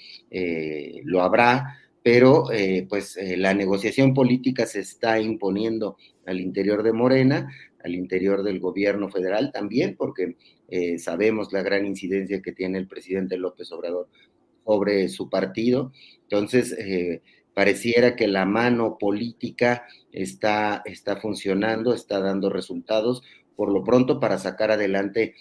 lo 1.04 1.22
habrá, 1.22 1.78
pero 2.02 2.46
pues 2.90 3.18
la 3.38 3.54
negociación 3.54 4.16
política 4.16 4.66
se 4.66 4.80
está 4.80 5.20
imponiendo 5.22 5.98
al 6.26 6.40
interior 6.42 6.82
de 6.82 6.94
Morena, 6.94 7.52
al 7.84 7.96
interior 7.96 8.44
del 8.44 8.60
gobierno 8.60 9.10
federal 9.10 9.52
también, 9.52 9.96
porque 9.96 10.36
eh, 10.68 11.00
sabemos 11.00 11.54
la 11.54 11.62
gran 11.62 11.86
incidencia 11.86 12.42
que 12.42 12.52
tiene 12.52 12.78
el 12.78 12.88
presidente 12.88 13.38
López 13.38 13.72
Obrador 13.72 14.08
sobre 14.66 15.10
su 15.10 15.30
partido. 15.30 15.92
Entonces, 16.24 16.78
pareciera 17.56 18.16
que 18.16 18.28
la 18.28 18.46
mano 18.46 18.98
política 19.00 19.88
está, 20.12 20.84
está 20.86 21.16
funcionando, 21.16 21.94
está 21.94 22.20
dando 22.20 22.52
resultados, 22.52 23.24
por 23.56 23.72
lo 23.72 23.84
pronto 23.84 24.20
para 24.20 24.38
sacar 24.38 24.70
adelante, 24.70 25.34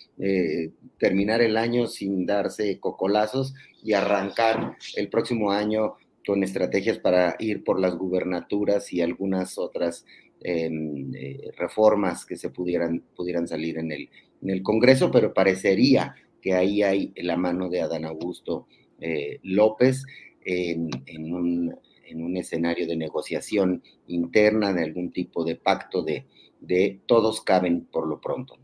terminar 0.97 1.43
el 1.43 1.59
año 1.59 1.89
sin 1.89 2.24
darse 2.24 2.80
cocolazos 2.80 3.55
y 3.82 3.93
arrancar 3.93 4.78
el 4.97 5.11
próximo 5.11 5.53
año 5.53 5.97
con 6.28 6.45
estrategias 6.45 6.99
para 6.99 7.36
ir 7.39 7.64
por 7.64 7.80
las 7.80 7.97
gubernaturas 7.97 8.93
y 8.93 9.01
algunas 9.01 9.57
otras 9.57 10.05
eh, 10.41 11.51
reformas 11.57 12.24
que 12.24 12.36
se 12.36 12.51
pudieran, 12.51 13.03
pudieran 13.16 13.49
salir 13.49 13.78
en 13.78 13.93
el, 13.93 14.09
en 14.43 14.51
el 14.51 14.62
Congreso, 14.62 15.11
pero 15.11 15.34
parecería 15.34 16.14
que 16.41 16.55
ahí 16.55 16.82
hay 16.82 17.12
la 17.16 17.36
mano 17.36 17.68
de 17.68 17.80
Adán 17.80 18.05
Augusto 18.05 18.66
eh, 19.01 19.41
López 19.43 20.05
en, 20.45 20.91
un, 21.32 21.74
en, 22.07 22.24
un, 22.24 22.36
escenario 22.36 22.86
de 22.86 22.97
negociación 22.97 23.82
interna, 24.07 24.72
de 24.72 24.84
algún 24.84 25.12
tipo 25.12 25.45
de 25.45 25.57
pacto 25.57 26.03
de, 26.03 26.24
de 26.61 27.01
todos 27.07 27.43
caben 27.43 27.86
por 27.91 28.07
lo 28.07 28.20
pronto. 28.20 28.57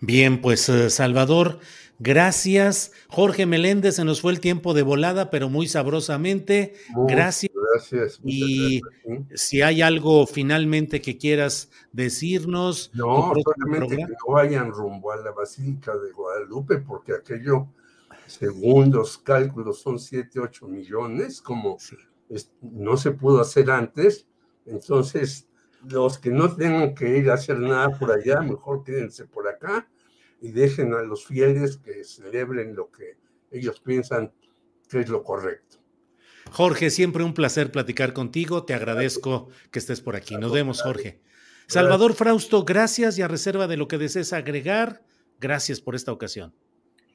Bien, 0.00 0.40
pues 0.40 0.68
eh, 0.68 0.90
Salvador, 0.90 1.60
Gracias. 2.04 2.90
Jorge 3.06 3.46
Meléndez, 3.46 3.94
se 3.94 4.04
nos 4.04 4.20
fue 4.20 4.32
el 4.32 4.40
tiempo 4.40 4.74
de 4.74 4.82
volada, 4.82 5.30
pero 5.30 5.48
muy 5.48 5.68
sabrosamente. 5.68 6.74
gracias. 7.06 7.52
Gracias. 7.72 8.20
Y 8.24 8.80
si 9.34 9.62
hay 9.62 9.82
algo 9.82 10.26
finalmente 10.26 11.00
que 11.00 11.16
quieras 11.16 11.70
decirnos. 11.92 12.90
No, 12.94 13.32
solamente 13.42 13.96
que 13.96 14.02
no 14.02 14.34
vayan 14.34 14.70
rumbo 14.70 15.12
a 15.12 15.16
la 15.16 15.32
Basílica 15.32 15.96
de 15.96 16.12
Guadalupe, 16.12 16.78
porque 16.78 17.14
aquello, 17.14 17.68
según 18.26 18.90
los 18.90 19.18
cálculos, 19.18 19.80
son 19.80 19.98
7, 19.98 20.40
8 20.40 20.68
millones, 20.68 21.40
como 21.40 21.78
no 22.60 22.96
se 22.96 23.10
pudo 23.12 23.40
hacer 23.40 23.70
antes. 23.70 24.26
Entonces, 24.66 25.48
los 25.88 26.18
que 26.18 26.30
no 26.30 26.54
tengan 26.54 26.94
que 26.94 27.18
ir 27.18 27.30
a 27.30 27.34
hacer 27.34 27.58
nada 27.58 27.98
por 27.98 28.12
allá, 28.12 28.40
mejor 28.40 28.84
quédense 28.84 29.24
por 29.26 29.48
acá 29.48 29.88
y 30.40 30.52
dejen 30.52 30.92
a 30.94 31.02
los 31.02 31.26
fieles 31.26 31.76
que 31.78 32.04
celebren 32.04 32.74
lo 32.74 32.90
que 32.90 33.16
ellos 33.50 33.80
piensan 33.80 34.32
que 34.88 35.00
es 35.00 35.08
lo 35.08 35.22
correcto. 35.22 35.81
Jorge, 36.52 36.90
siempre 36.90 37.24
un 37.24 37.32
placer 37.32 37.72
platicar 37.72 38.12
contigo. 38.12 38.64
Te 38.64 38.74
agradezco 38.74 39.48
que 39.70 39.78
estés 39.78 40.02
por 40.02 40.16
aquí. 40.16 40.36
Nos 40.36 40.52
vemos, 40.52 40.82
Jorge. 40.82 41.18
Salvador 41.66 42.12
Frausto, 42.12 42.64
gracias 42.64 43.18
y 43.18 43.22
a 43.22 43.28
reserva 43.28 43.66
de 43.66 43.78
lo 43.78 43.88
que 43.88 43.96
desees 43.96 44.34
agregar, 44.34 45.02
gracias 45.40 45.80
por 45.80 45.94
esta 45.94 46.12
ocasión. 46.12 46.52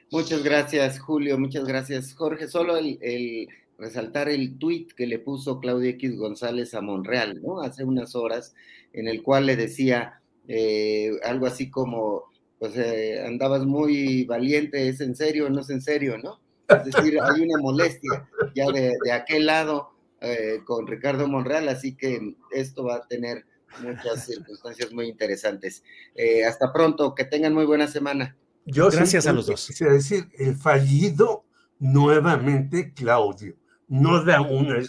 Muchas 0.10 0.44
gracias, 0.44 1.00
Julio. 1.00 1.38
Muchas 1.38 1.66
gracias, 1.66 2.16
Jorge. 2.16 2.48
Solo 2.48 2.78
el, 2.78 3.48
resaltar 3.78 4.30
el 4.30 4.58
tuit 4.58 4.94
que 4.94 5.06
le 5.06 5.20
puso 5.20 5.60
Claudia 5.60 5.92
X 5.92 6.18
González 6.18 6.74
a 6.74 6.82
Monreal, 6.82 7.40
¿no? 7.44 7.62
Hace 7.62 7.84
unas 7.84 8.16
horas, 8.16 8.56
en 8.94 9.08
el 9.08 9.22
cual 9.22 9.46
le 9.46 9.56
decía 9.56 10.20
eh, 10.48 11.12
algo 11.24 11.46
así 11.46 11.70
como 11.70 12.24
pues 12.58 12.76
eh, 12.76 13.24
andabas 13.24 13.66
muy 13.66 14.24
valiente, 14.24 14.90
¿es 14.90 15.00
en 15.02 15.16
serio 15.16 15.46
o 15.46 15.50
no 15.50 15.62
es 15.62 15.70
en 15.70 15.82
serio, 15.82 16.18
no? 16.18 16.40
Es 16.68 16.84
decir, 16.86 17.20
hay 17.22 17.42
una 17.42 17.62
molestia 17.62 18.28
ya 18.56 18.68
de, 18.72 18.94
aquel 19.12 19.46
lado 19.46 19.92
eh, 20.22 20.62
con 20.66 20.88
Ricardo 20.88 21.28
Monreal, 21.28 21.70
así 21.70 21.96
que 21.96 22.36
esto 22.52 22.84
va 22.84 22.96
a 22.96 23.08
tener 23.08 23.46
muchas 23.82 24.26
circunstancias 24.26 24.92
muy 24.92 25.08
interesantes. 25.08 25.84
Eh, 26.16 26.46
hasta 26.46 26.74
pronto, 26.74 27.16
que 27.16 27.26
tengan 27.26 27.54
muy 27.54 27.66
buena 27.66 27.88
semana. 27.88 28.36
Yo 28.66 28.90
Gracias 28.90 29.28
a 29.28 29.34
los 29.34 29.48
dos. 29.48 29.68
Quisiera 29.68 29.94
decir, 29.94 30.30
el 30.38 30.56
fallido 30.56 31.46
nuevamente 31.80 32.94
Claudio. 32.94 33.56
No 33.88 34.22
da 34.24 34.42
una. 34.42 34.80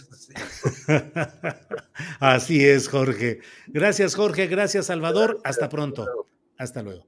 Así 2.19 2.65
es, 2.65 2.89
Jorge. 2.89 3.39
Gracias, 3.67 4.15
Jorge. 4.15 4.47
Gracias, 4.47 4.87
Salvador. 4.87 5.39
Hasta 5.45 5.69
pronto. 5.69 6.05
Hasta 6.57 6.83
luego. 6.83 7.07